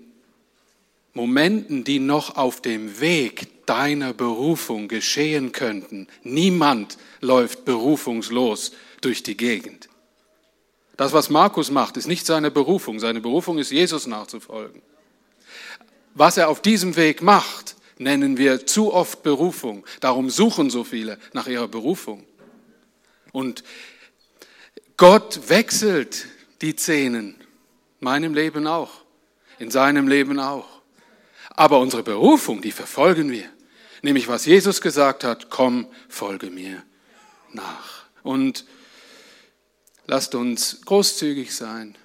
[1.12, 6.06] Momenten, die noch auf dem Weg deiner Berufung geschehen könnten.
[6.22, 9.88] Niemand läuft berufungslos durch die Gegend.
[10.96, 12.98] Das, was Markus macht, ist nicht seine Berufung.
[12.98, 14.80] Seine Berufung ist, Jesus nachzufolgen.
[16.14, 19.84] Was er auf diesem Weg macht, nennen wir zu oft Berufung.
[20.00, 22.24] Darum suchen so viele nach ihrer Berufung.
[23.32, 23.62] Und
[24.98, 26.26] Gott wechselt
[26.60, 27.36] die Szenen,
[28.00, 28.90] meinem Leben auch,
[29.60, 30.66] in seinem Leben auch.
[31.50, 33.48] Aber unsere Berufung, die verfolgen wir.
[34.02, 36.82] Nämlich was Jesus gesagt hat, komm, folge mir
[37.52, 38.06] nach.
[38.24, 38.64] Und
[40.08, 41.96] lasst uns großzügig sein,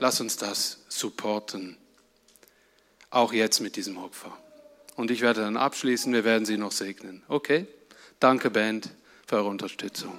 [0.00, 1.76] lasst uns das supporten,
[3.10, 4.34] auch jetzt mit diesem Opfer.
[4.96, 7.22] Und ich werde dann abschließen, wir werden Sie noch segnen.
[7.28, 7.66] Okay?
[8.20, 8.88] Danke, Band,
[9.26, 10.18] für eure Unterstützung.